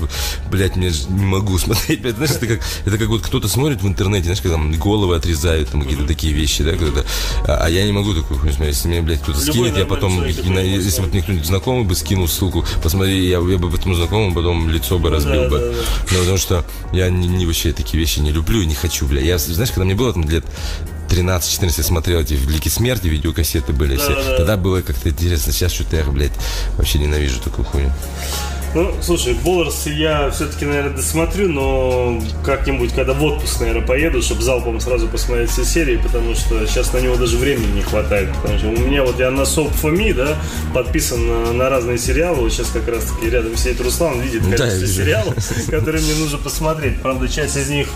[0.50, 2.02] блядь, мне не могу смотреть.
[2.02, 5.16] Блядь, знаешь, это как, это как вот кто-то смотрит в интернете, знаешь, когда там головы
[5.16, 7.04] отрезают, там какие-то такие вещи, да, когда
[7.48, 8.76] а, а я не могу такую хуйню смотреть.
[8.76, 12.28] Если мне, блядь, кто-то скинет, я потом, на, если вот мне кто-нибудь знакомый бы скинул
[12.28, 15.76] ссылку, посмотри, я, я бы этому знакомому потом лицо бы разбил бы.
[16.12, 19.22] Ну, потому что я не, не вообще такие вещи не люблю и не хочу, бля.
[19.22, 20.46] Я, знаешь, когда мне было там лет
[21.10, 24.16] 13-14 смотрел эти «Лики смерти», видеокассеты были все.
[24.16, 24.38] Да, да.
[24.38, 25.52] Тогда было как-то интересно.
[25.52, 26.34] Сейчас что-то я, блядь,
[26.78, 27.92] вообще ненавижу такую хуйню.
[28.76, 34.42] Ну, слушай, Болларс я все-таки, наверное, досмотрю, но как-нибудь, когда в отпуск, наверное, поеду, чтобы
[34.42, 38.30] залпом сразу посмотреть все серии, потому что сейчас на него даже времени не хватает.
[38.42, 40.40] Потому что у меня вот я на Soap for Me, да,
[40.74, 42.42] подписан на, на разные сериалы.
[42.42, 45.36] Вот сейчас как раз-таки рядом сидит Руслан, видит количество да, сериалов,
[45.70, 47.00] которые мне нужно посмотреть.
[47.00, 47.88] Правда, часть из них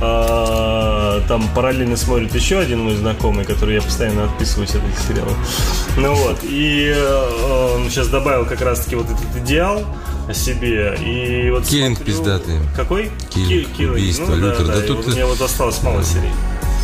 [0.00, 5.36] а, там параллельно смотрит еще один мой знакомый, который я постоянно отписываюсь от этих сериалов.
[5.96, 6.94] Ну вот, и
[7.74, 9.84] он сейчас добавил как раз-таки вот этот идеал
[10.28, 10.96] о себе.
[11.00, 12.14] И вот Киллинг смотрю...
[12.14, 12.58] пиздатый.
[12.76, 13.10] Какой?
[13.30, 13.94] Киллинг, Киллинг.
[13.94, 14.66] убийство, ну, Лютер.
[14.66, 14.96] Да, да, да тут...
[15.04, 16.30] Вот, мне вот осталось мало серий.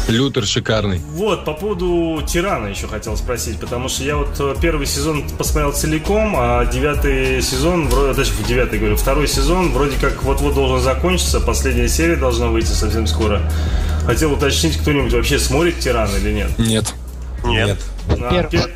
[0.08, 1.00] Лютер шикарный.
[1.12, 5.72] Вот, по поводу Тирана еще хотел спросить, потому что я вот э, первый сезон посмотрел
[5.72, 11.40] целиком, а девятый сезон, вроде, точнее, девятый, говорю, второй сезон вроде как вот-вот должен закончиться,
[11.40, 13.40] последняя серия должна выйти совсем скоро.
[14.06, 16.58] Хотел уточнить, кто-нибудь вообще смотрит Тиран или нет?
[16.58, 16.94] Нет.
[17.44, 17.78] Нет.
[18.08, 18.18] нет.
[18.22, 18.70] А, пер...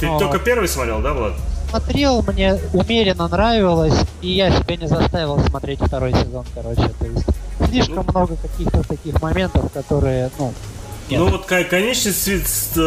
[0.00, 0.18] Ты О.
[0.18, 1.34] только первый смотрел, да, Влад?
[1.70, 7.26] Смотрел, мне умеренно нравилось, и я себя не заставил смотреть второй сезон, короче, то есть
[7.68, 10.52] слишком много каких-то таких моментов, которые, ну,
[11.08, 11.20] нет.
[11.20, 12.78] Ну вот конечный твист,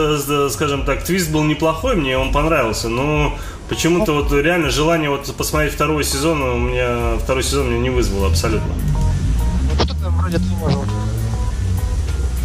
[0.54, 3.38] скажем так, твист был неплохой, мне он понравился, но
[3.70, 8.28] почему-то вот реально желание вот посмотреть второй сезон у меня второй сезон меня не вызвало
[8.28, 8.74] абсолютно.
[9.70, 10.78] Ну что-то вроде того же.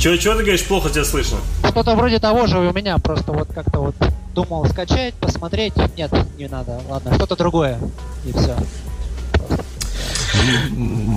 [0.00, 1.36] Чего, ты говоришь, плохо тебя слышно?
[1.62, 3.94] Что-то вроде того же у меня, просто вот как-то вот
[4.34, 7.78] думал скачать, посмотреть, нет, не надо, ладно, что-то другое,
[8.24, 8.56] и все.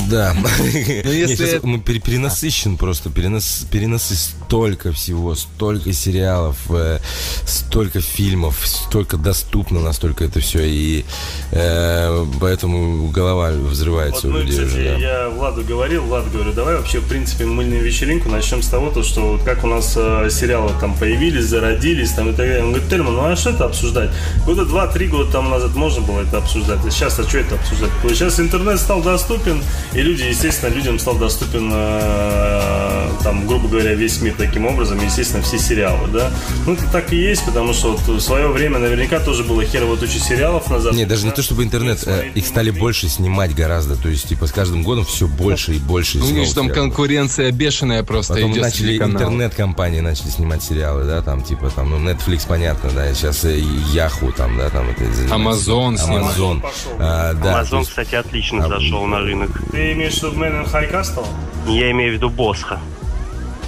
[0.09, 0.35] Да.
[0.35, 6.99] Но если мы перенасыщен просто, перенас, перенасы столько всего, столько сериалов, э,
[7.45, 11.05] столько фильмов, столько доступно настолько это все, и
[11.51, 14.51] э, поэтому голова взрывается у людей.
[14.51, 14.97] Кстати, уже, да.
[14.97, 19.03] я Владу говорил, Влад говорю, давай вообще в принципе мыльную вечеринку начнем с того, то,
[19.03, 22.63] что вот как у нас э, сериалы там появились, зародились, там и так далее.
[22.63, 24.09] Он говорит, Тельман, ну а что это обсуждать?
[24.45, 27.91] Года два-три года там назад можно было это обсуждать, а сейчас а что это обсуждать?
[28.09, 34.21] Сейчас интернет стал доступен, и люди, естественно, людям стал доступен, э, там, грубо говоря, весь
[34.21, 36.31] мир таким образом, естественно, все сериалы, да.
[36.65, 39.97] Ну, это так и есть, потому что вот в свое время наверняка тоже было херово
[39.97, 40.93] тучи сериалов назад.
[40.93, 41.29] Нет, даже да?
[41.29, 44.83] не то, чтобы интернет, э, их стали больше снимать гораздо, то есть, типа, с каждым
[44.83, 46.17] годом все больше и больше.
[46.17, 51.21] Ну, у них там конкуренция бешеная просто Потом идет начали интернет-компании начали снимать сериалы, да,
[51.21, 56.61] там, типа, там, ну, Netflix, понятно, да, сейчас Yahoo, там, да, там, это Amazon, Amazon.
[56.99, 59.49] А, да, Amazon, есть, кстати, отлично а, зашел на рынок.
[59.71, 61.25] Ты имеешь в виду High Castle?
[61.67, 62.79] Я имею в виду Босха.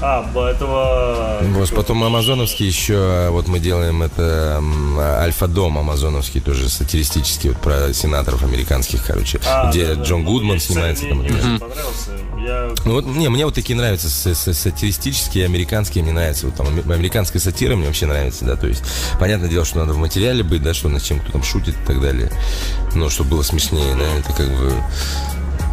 [0.08, 1.40] А, этого...
[1.54, 4.62] Вот, потом амазоновский еще, вот мы делаем это
[5.00, 10.30] Альфа-дом амазоновский, тоже сатиристический, вот про сенаторов американских, короче, а, где да, Джон да.
[10.30, 11.06] Гудман снимается.
[11.06, 12.12] Мне, там, мне понравился.
[12.38, 12.74] Я...
[12.86, 16.46] Ну вот, не, мне вот такие нравятся, сатиристические, американские, мне нравятся.
[16.46, 18.84] Вот там американская сатира мне вообще нравится, да, то есть,
[19.20, 21.88] понятное дело, что надо в материале быть, да, что над чем кто там шутит и
[21.88, 22.32] так далее,
[22.94, 24.72] но чтобы было смешнее, да, это как бы...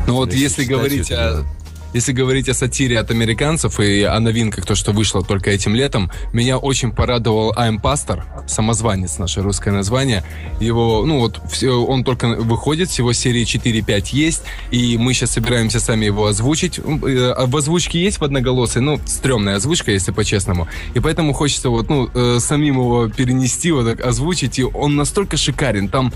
[0.07, 1.45] Ну вот если говорить о
[1.93, 6.11] если говорить о сатире от американцев и о новинках, то, что вышло только этим летом,
[6.33, 10.25] меня очень порадовал I'm Pastor, самозванец, наше русское название.
[10.61, 15.81] Его, ну вот, все, он только выходит, всего серии 4-5 есть, и мы сейчас собираемся
[15.81, 16.79] сами его озвучить.
[16.79, 20.69] Э, в озвучке есть в одноголосой, ну, стрёмная озвучка, если по-честному.
[20.95, 25.37] И поэтому хочется вот, ну, э, самим его перенести, вот так озвучить, и он настолько
[25.37, 25.89] шикарен.
[25.89, 26.13] Там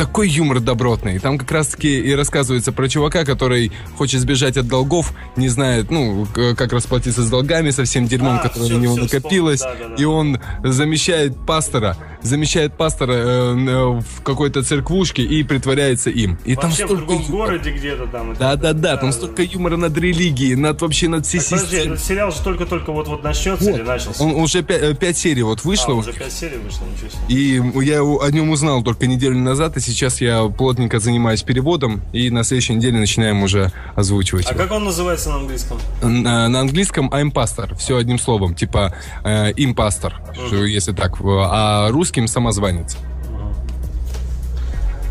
[0.00, 1.18] такой юмор добротный.
[1.18, 6.26] Там как раз-таки и рассказывается про чувака, который хочет сбежать от долгов, не знает, ну,
[6.32, 9.60] как расплатиться с долгами, со всем дерьмом, а, которое все, на него накопилось.
[9.60, 9.94] Да, да, да.
[9.96, 16.38] И он замещает пастора, замещает пастора э, э, в какой-то церквушке и притворяется им.
[16.44, 16.92] И вообще там столько...
[16.92, 18.34] в другом городе где-то там.
[18.34, 22.92] Да-да-да, там столько юмора над религией, над вообще над всей подожди, этот сериал же только-только
[22.92, 23.78] вот-вот начнется вот.
[23.78, 24.22] или начался?
[24.22, 25.94] Он уже пять, э, пять серий вот вышло.
[25.94, 27.20] А, уже пять серий вышло, ничего себе.
[27.28, 32.30] И я о нем узнал только неделю назад, и сейчас я плотненько занимаюсь переводом, и
[32.30, 34.46] на следующей неделе начинаем уже озвучивать.
[34.46, 34.62] А его.
[34.62, 35.78] как он называется на английском?
[36.02, 38.94] На, на английском I'm pastor, все одним словом, типа
[39.24, 40.66] э, импастор, uh-huh.
[40.66, 42.96] если так, а русским самозванец.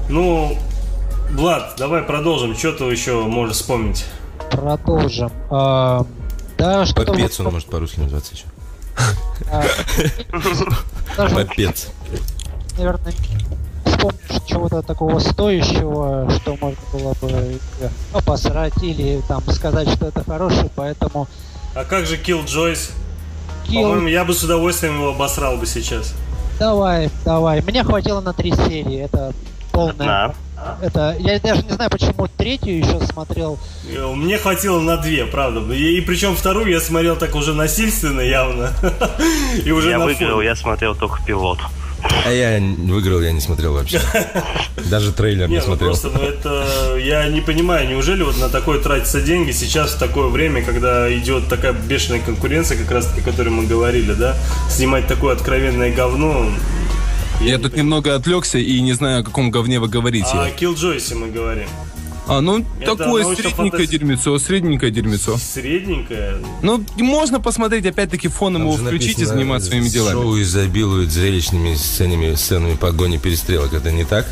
[0.10, 0.58] Ну,
[1.32, 2.58] Влад, давай продолжим.
[2.58, 4.06] Что ты еще можешь вспомнить?
[4.52, 5.32] Продолжим.
[5.50, 6.06] А,
[6.58, 8.44] да, что Попец он может по-русски называться еще.
[11.16, 11.88] Попец.
[12.78, 13.14] Наверное,
[13.86, 17.60] вспомнишь чего-то такого стоящего, что можно было бы
[18.14, 21.30] обосрать или там сказать, что это хороший, поэтому...
[21.76, 22.92] А как же Kill Joyce?
[23.70, 23.84] Kill...
[23.84, 26.14] По-моему, я бы с удовольствием его обосрал бы сейчас.
[26.60, 27.62] Давай, давай.
[27.62, 29.00] Мне хватило на три серии.
[29.06, 29.34] Это
[29.72, 29.96] полная...
[29.98, 30.36] Да.
[30.82, 33.58] Это, я даже не знаю, почему третью еще смотрел.
[33.88, 35.74] Мне хватило на две, правда.
[35.74, 38.74] И, и причем вторую я смотрел так уже насильственно явно.
[39.66, 41.60] и уже я выиграл, я смотрел только пилот.
[42.26, 44.02] А я выиграл, я не смотрел вообще.
[44.90, 45.90] Даже трейлер не, не ну смотрел.
[45.90, 50.28] Просто, ну это я не понимаю, неужели вот на такое тратятся деньги сейчас в такое
[50.28, 54.38] время, когда идет такая бешеная конкуренция, как раз таки, о которой мы говорили, да,
[54.70, 56.50] снимать такое откровенное говно.
[57.42, 60.30] Я, я тут немного отвлекся и не знаю, о каком говне вы говорите.
[60.34, 61.68] А о Killjoyce мы говорим.
[62.30, 63.92] А, ну, это такое средненькое фантастика.
[63.92, 65.38] дерьмецо, средненькое дерьмецо.
[65.38, 66.36] Средненькое?
[66.62, 70.14] Ну, можно посмотреть, опять-таки, фоном его включить и заниматься своими делами.
[70.14, 74.28] Шоу изобилует зрелищными сценами, сценами погони перестрелок, это не так?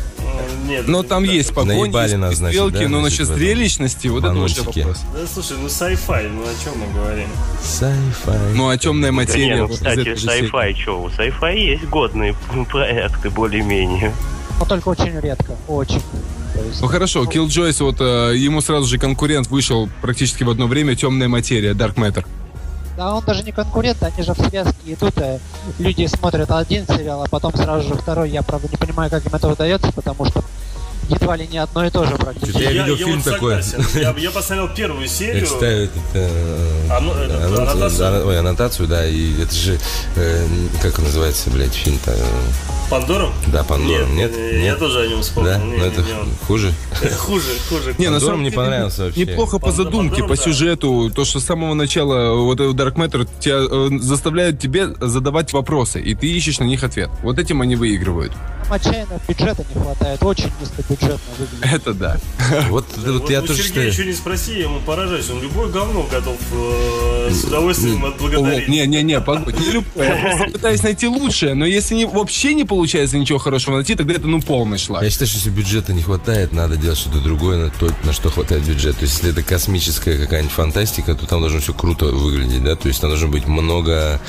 [0.66, 0.86] Нет.
[0.86, 1.34] Но там так.
[1.34, 5.02] есть погони, есть нас, значит, да, но насчет зрелищности, вот это уже вопрос.
[5.14, 7.28] Да, слушай, ну sci-fi, ну о чем мы говорим?
[7.62, 8.54] Sci-fi.
[8.54, 9.48] Ну, а темная материя.
[9.48, 12.34] Да не, ну, кстати, sci-fi, что, у sci-fi есть годные
[12.70, 14.12] проекты более-менее.
[14.58, 16.02] Но только очень редко, очень.
[16.80, 21.28] Ну хорошо, Killjoys, вот э, ему сразу же конкурент вышел практически в одно время «Темная
[21.28, 22.26] материя», Dark Matter.
[22.96, 25.38] Да, он даже не конкурент, они же в связке идут, и
[25.80, 28.30] люди смотрят один сериал, а потом сразу же второй.
[28.30, 30.42] Я, правда, не понимаю, как им это удается, потому что
[31.08, 32.60] едва ли не одно и то же практически.
[32.60, 33.62] Я, я видел я фильм вот такой.
[33.94, 35.42] Я, я посмотрел первую серию.
[35.42, 38.26] Я читаю это, э, Ану, это, аннотацию.
[38.26, 39.78] ой, аннотацию, да, и это же,
[40.16, 40.46] э,
[40.82, 42.16] как называется, блядь, фильм-то?
[42.88, 43.30] Пандору?
[43.52, 44.06] Да, Пандору.
[44.06, 44.64] Нет, нет, нет?
[44.64, 45.50] Я тоже о нем вспомнил.
[45.52, 45.58] Да?
[45.58, 46.72] Не, Но это не хуже?
[47.18, 47.94] Хуже, хуже.
[47.98, 49.20] Не, на самом мне понравился вообще.
[49.20, 51.10] Неплохо по задумке, по сюжету.
[51.14, 56.14] То, что с самого начала вот Dark Matter тебя э, заставляют тебе задавать вопросы, и
[56.14, 57.10] ты ищешь на них ответ.
[57.22, 58.32] Вот этим они выигрывают.
[58.70, 61.74] Отчаянно бюджета не хватает, очень низкобюджетно выглядит.
[61.74, 62.16] Это да.
[62.68, 65.28] Вот, вот я тоже Сергея еще не спроси, я ему поражаюсь.
[65.30, 68.68] Он любое говно готов э, с удовольствием отблагодарить.
[68.68, 70.08] Не-не-не, погодь, не любое.
[70.08, 74.26] Я просто пытаюсь найти лучшее, но если вообще не получается ничего хорошего найти, тогда это
[74.26, 75.02] ну полный шлак.
[75.02, 78.30] Я считаю, что если бюджета не хватает, надо делать что-то другое на то, на что
[78.30, 78.96] хватает бюджет.
[78.96, 82.88] То есть, если это космическая какая-нибудь фантастика, то там должно все круто выглядеть, да, то
[82.88, 84.20] есть там должно быть много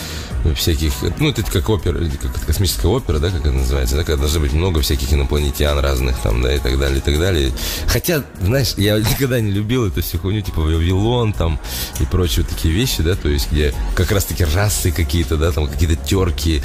[0.55, 4.39] всяких, ну, это как опера, как космическая опера, да, как это называется, да, когда должно
[4.39, 7.51] быть много всяких инопланетян разных там, да, и так далее, и так далее.
[7.87, 11.59] Хотя, знаешь, я никогда не любил эту всю хуйню, типа Вавилон там
[11.99, 15.67] и прочие вот такие вещи, да, то есть где как раз-таки расы какие-то, да, там
[15.67, 16.61] какие-то терки.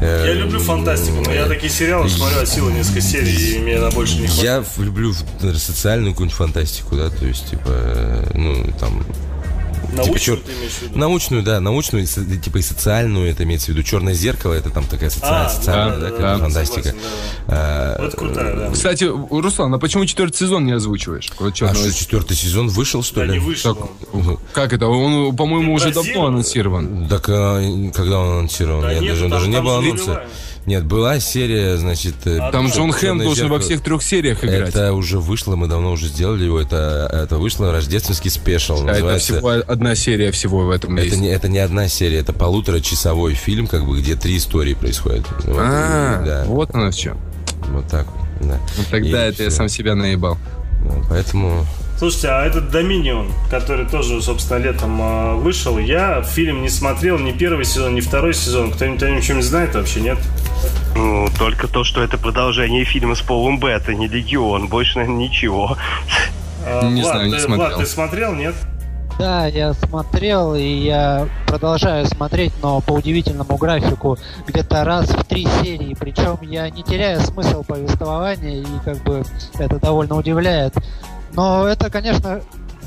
[0.00, 3.76] Э, я люблю фантастику, но я такие сериалы смотрю от силы несколько серий, и мне
[3.76, 4.66] она больше не хватает.
[4.78, 5.14] Я люблю
[5.54, 9.04] социальную какую-нибудь фантастику, да, то есть, типа, э, ну, там,
[9.92, 10.98] Научную типа, ты имеешь в виду?
[10.98, 13.82] Научную, да, научную, типа и социальную, это имеется в виду.
[13.82, 16.88] Черное зеркало, это там такая социальная, а, социальная да, да, да, фантастика.
[16.88, 16.98] Согласен,
[17.46, 17.96] да, да.
[17.98, 18.70] А, это крутая, да.
[18.70, 21.30] Кстати, Руслан, а почему четвертый сезон не озвучиваешь?
[21.38, 23.32] а что, четвертый сезон вышел, что да, ли?
[23.32, 23.74] не вышел.
[23.74, 23.88] Так,
[24.52, 24.86] как это?
[24.86, 27.08] Он, по-моему, уже давно анонсирован.
[27.08, 27.60] Так, а,
[27.92, 28.82] когда он анонсирован?
[28.82, 30.22] Да, Я нет, даже, там, даже не было анонса.
[30.68, 32.14] Нет, была серия, значит...
[32.26, 34.68] А там Джон Хэм должен во всех трех сериях играть.
[34.68, 36.60] Это уже вышло, мы давно уже сделали его.
[36.60, 38.86] Это, это вышло рождественский спешл.
[38.86, 41.18] А это всего одна серия всего в этом это есть.
[41.18, 45.24] Не, это не одна серия, это полуторачасовой фильм, как бы, где три истории происходят.
[45.46, 46.44] А, да.
[46.44, 47.18] вот оно в чем.
[47.68, 48.06] Вот так,
[48.42, 48.60] да.
[48.76, 49.44] Ну, тогда И это все.
[49.44, 50.36] я сам себя наебал.
[51.08, 51.66] Поэтому
[51.98, 57.32] Слушайте, а этот Доминион, который тоже, собственно, летом э, вышел, я фильм не смотрел ни
[57.32, 58.70] первый сезон, ни второй сезон.
[58.70, 60.18] Кто-нибудь о нем что-нибудь знает вообще, нет?
[60.94, 64.68] Ну, только то, что это продолжение фильма с Полом Бетта, не Легион.
[64.68, 65.76] Больше, наверное, ничего.
[66.64, 67.66] А, не Влад, знаю, не ты, смотрел.
[67.66, 68.54] Влад, ты смотрел, нет?
[69.18, 75.48] Да, я смотрел, и я продолжаю смотреть, но по удивительному графику где-то раз в три
[75.64, 75.96] серии.
[75.98, 79.24] Причем я не теряю смысл повествования, и как бы
[79.58, 80.74] это довольно удивляет.
[81.32, 82.40] Но это, конечно,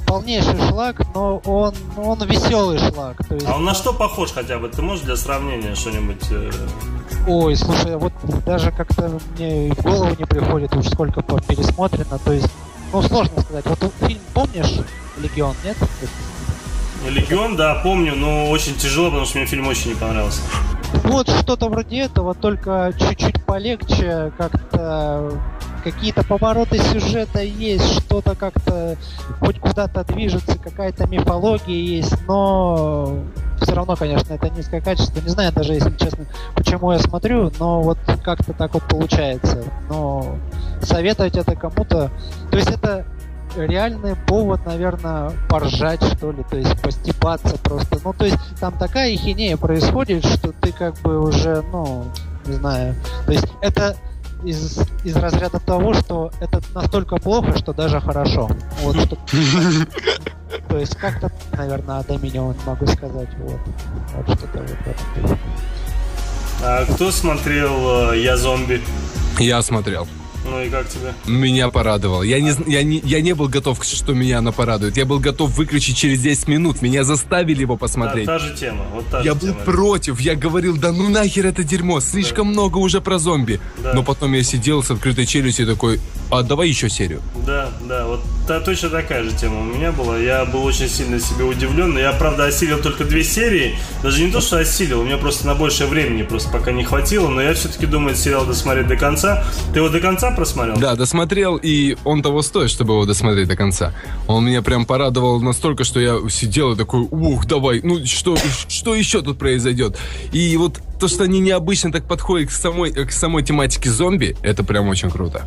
[0.05, 3.25] полнейший шлак, но он, он веселый шлак.
[3.27, 3.47] То есть...
[3.47, 4.67] А он на что похож хотя бы?
[4.67, 6.23] Ты можешь для сравнения что-нибудь...
[6.31, 6.51] Э...
[7.27, 8.13] Ой, слушай, вот
[8.45, 12.19] даже как-то мне в голову не приходит уж сколько пересмотрено.
[12.19, 12.49] То есть,
[12.91, 13.65] ну, сложно сказать.
[13.65, 14.79] Вот фильм помнишь?
[15.17, 15.77] Легион, нет?
[17.09, 20.41] Легион, да, помню, но очень тяжело, потому что мне фильм очень не понравился.
[21.03, 25.31] Вот что-то вроде этого, только чуть-чуть полегче, как-то
[25.83, 28.97] какие-то повороты сюжета есть, что-то как-то
[29.39, 33.19] хоть куда-то движется, какая-то мифология есть, но
[33.61, 35.19] все равно, конечно, это низкое качество.
[35.21, 36.25] Не знаю даже, если честно,
[36.55, 39.63] почему я смотрю, но вот как-то так вот получается.
[39.89, 40.37] Но
[40.81, 42.11] советовать это кому-то...
[42.51, 43.05] То есть это
[43.55, 47.99] реальный повод, наверное, поржать, что ли, то есть постепаться просто.
[48.03, 52.05] Ну, то есть там такая хинея происходит, что ты как бы уже, ну,
[52.45, 52.95] не знаю.
[53.25, 53.95] То есть это
[54.43, 58.49] из, из разряда того, что это настолько плохо, что даже хорошо.
[58.81, 59.17] Вот что
[60.67, 63.29] То есть как-то, наверное, о Доминион могу сказать.
[63.39, 63.59] Вот.
[64.15, 65.37] Вот что-то вот
[66.63, 68.81] А кто смотрел э, «Я зомби»?
[69.39, 70.07] Я смотрел.
[70.45, 71.13] Ну и как тебе?
[71.25, 72.23] Меня порадовал.
[72.23, 74.97] Я не, я, не, я не был готов, что меня она порадует.
[74.97, 76.81] Я был готов выключить через 10 минут.
[76.81, 78.25] Меня заставили его посмотреть.
[78.25, 78.85] Да, та же тема.
[78.93, 79.59] Вот та я же был тема.
[79.65, 80.19] против.
[80.19, 81.99] Я говорил, да ну нахер это дерьмо.
[81.99, 82.53] Слишком да.
[82.53, 83.59] много уже про зомби.
[83.83, 83.93] Да.
[83.93, 85.99] Но потом я сидел с открытой челюстью такой,
[86.31, 87.21] а давай еще серию.
[87.45, 90.17] Да, да, вот та, точно такая же тема у меня была.
[90.17, 91.97] Я был очень сильно себе удивлен.
[91.97, 93.77] Я, правда, осилил только две серии.
[94.01, 97.27] Даже не то, что осилил, у меня просто на большее времени просто пока не хватило.
[97.27, 99.43] Но я все-таки думаю сериал досмотреть до конца.
[99.73, 100.77] Ты его до конца просмотрел?
[100.77, 103.93] Да, досмотрел, и он того стоит, чтобы его досмотреть до конца.
[104.27, 108.95] Он меня прям порадовал настолько, что я сидел и такой, ух, давай, ну что, что
[108.95, 109.97] еще тут произойдет?
[110.31, 114.63] И вот то, что они необычно так подходят к самой, к самой тематике зомби, это
[114.63, 115.45] прям очень круто.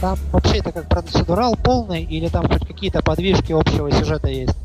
[0.00, 4.56] Там вообще это как процедурал полный или там хоть какие-то подвижки общего сюжета есть?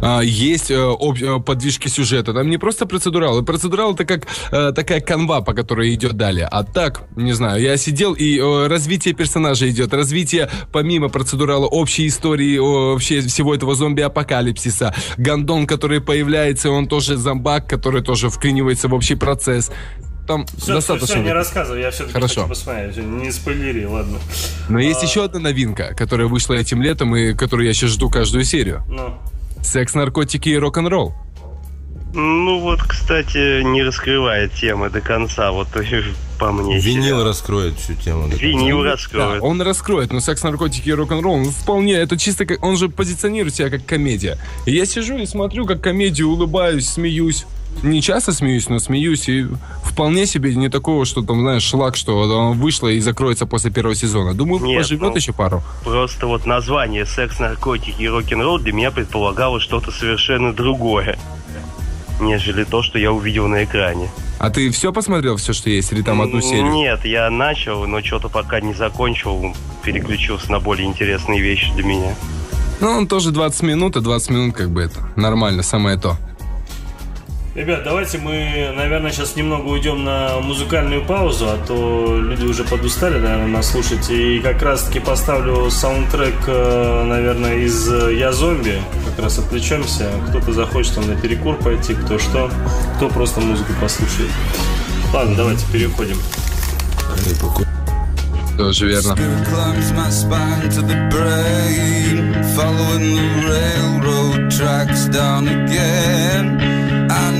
[0.00, 2.32] А, есть э, э, подвижки сюжета.
[2.32, 3.42] Там не просто процедурал.
[3.42, 6.46] Процедурал это как э, такая канва, по которой идет далее.
[6.50, 8.38] А так, не знаю, я сидел и
[8.68, 9.92] развитие персонажа идет.
[9.92, 14.94] Развитие помимо процедурала общей истории вообще всего этого зомби-апокалипсиса.
[15.16, 19.70] Гандон, который появляется, он тоже зомбак, который тоже вклинивается в общий процесс
[20.30, 21.06] там все, достаточно.
[21.06, 22.42] Все, все, не рассказывай, я все-таки Хорошо.
[22.42, 22.96] хочу посмотреть.
[22.98, 24.18] Не спойлери, ладно.
[24.68, 24.82] Но а...
[24.82, 28.84] есть еще одна новинка, которая вышла этим летом и которую я сейчас жду каждую серию.
[28.88, 29.18] Ну.
[29.60, 31.14] Секс, наркотики и рок-н-ролл.
[32.14, 35.68] Ну вот, кстати, не раскрывает темы до конца, вот
[36.38, 36.78] по мне.
[36.78, 37.24] Винил сериал.
[37.24, 38.28] раскроет всю тему.
[38.28, 39.40] Винил раскроет.
[39.40, 42.88] Да, он раскроет, но секс, наркотики и рок-н-ролл, он вполне, это чисто как, он же
[42.88, 44.38] позиционирует себя как комедия.
[44.64, 47.46] И я сижу и смотрю как комедию, улыбаюсь, смеюсь
[47.82, 49.46] не часто смеюсь, но смеюсь и
[49.84, 53.94] вполне себе не такого, что там, знаешь, шлак, что он вышло и закроется после первого
[53.94, 54.34] сезона.
[54.34, 55.62] Думаю, Нет, поживет ну, еще пару.
[55.84, 61.18] Просто вот название «Секс, наркотики и рок-н-ролл» для меня предполагало что-то совершенно другое,
[62.20, 64.10] нежели то, что я увидел на экране.
[64.38, 66.72] А ты все посмотрел, все, что есть, или там одну серию?
[66.72, 69.54] Нет, я начал, но что-то пока не закончил,
[69.84, 72.14] переключился на более интересные вещи для меня.
[72.80, 76.16] Ну, он тоже 20 минут, и 20 минут как бы это нормально, самое то.
[77.52, 83.18] Ребят, давайте мы, наверное, сейчас немного уйдем на музыкальную паузу, а то люди уже подустали,
[83.18, 84.08] наверное, нас слушать.
[84.08, 88.80] И как раз-таки поставлю саундтрек, э, наверное, из «Я зомби».
[89.04, 90.12] Как раз отвлечемся.
[90.28, 92.52] Кто-то захочет там на перекур пойти, кто что.
[92.96, 94.30] Кто просто музыку послушает.
[95.12, 96.18] Ладно, давайте переходим.
[98.56, 99.16] Тоже верно.
[102.56, 106.79] Following the railroad tracks down again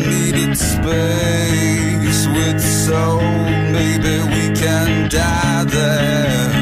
[0.09, 3.20] needed space with soul.
[3.72, 6.59] Maybe we can die there.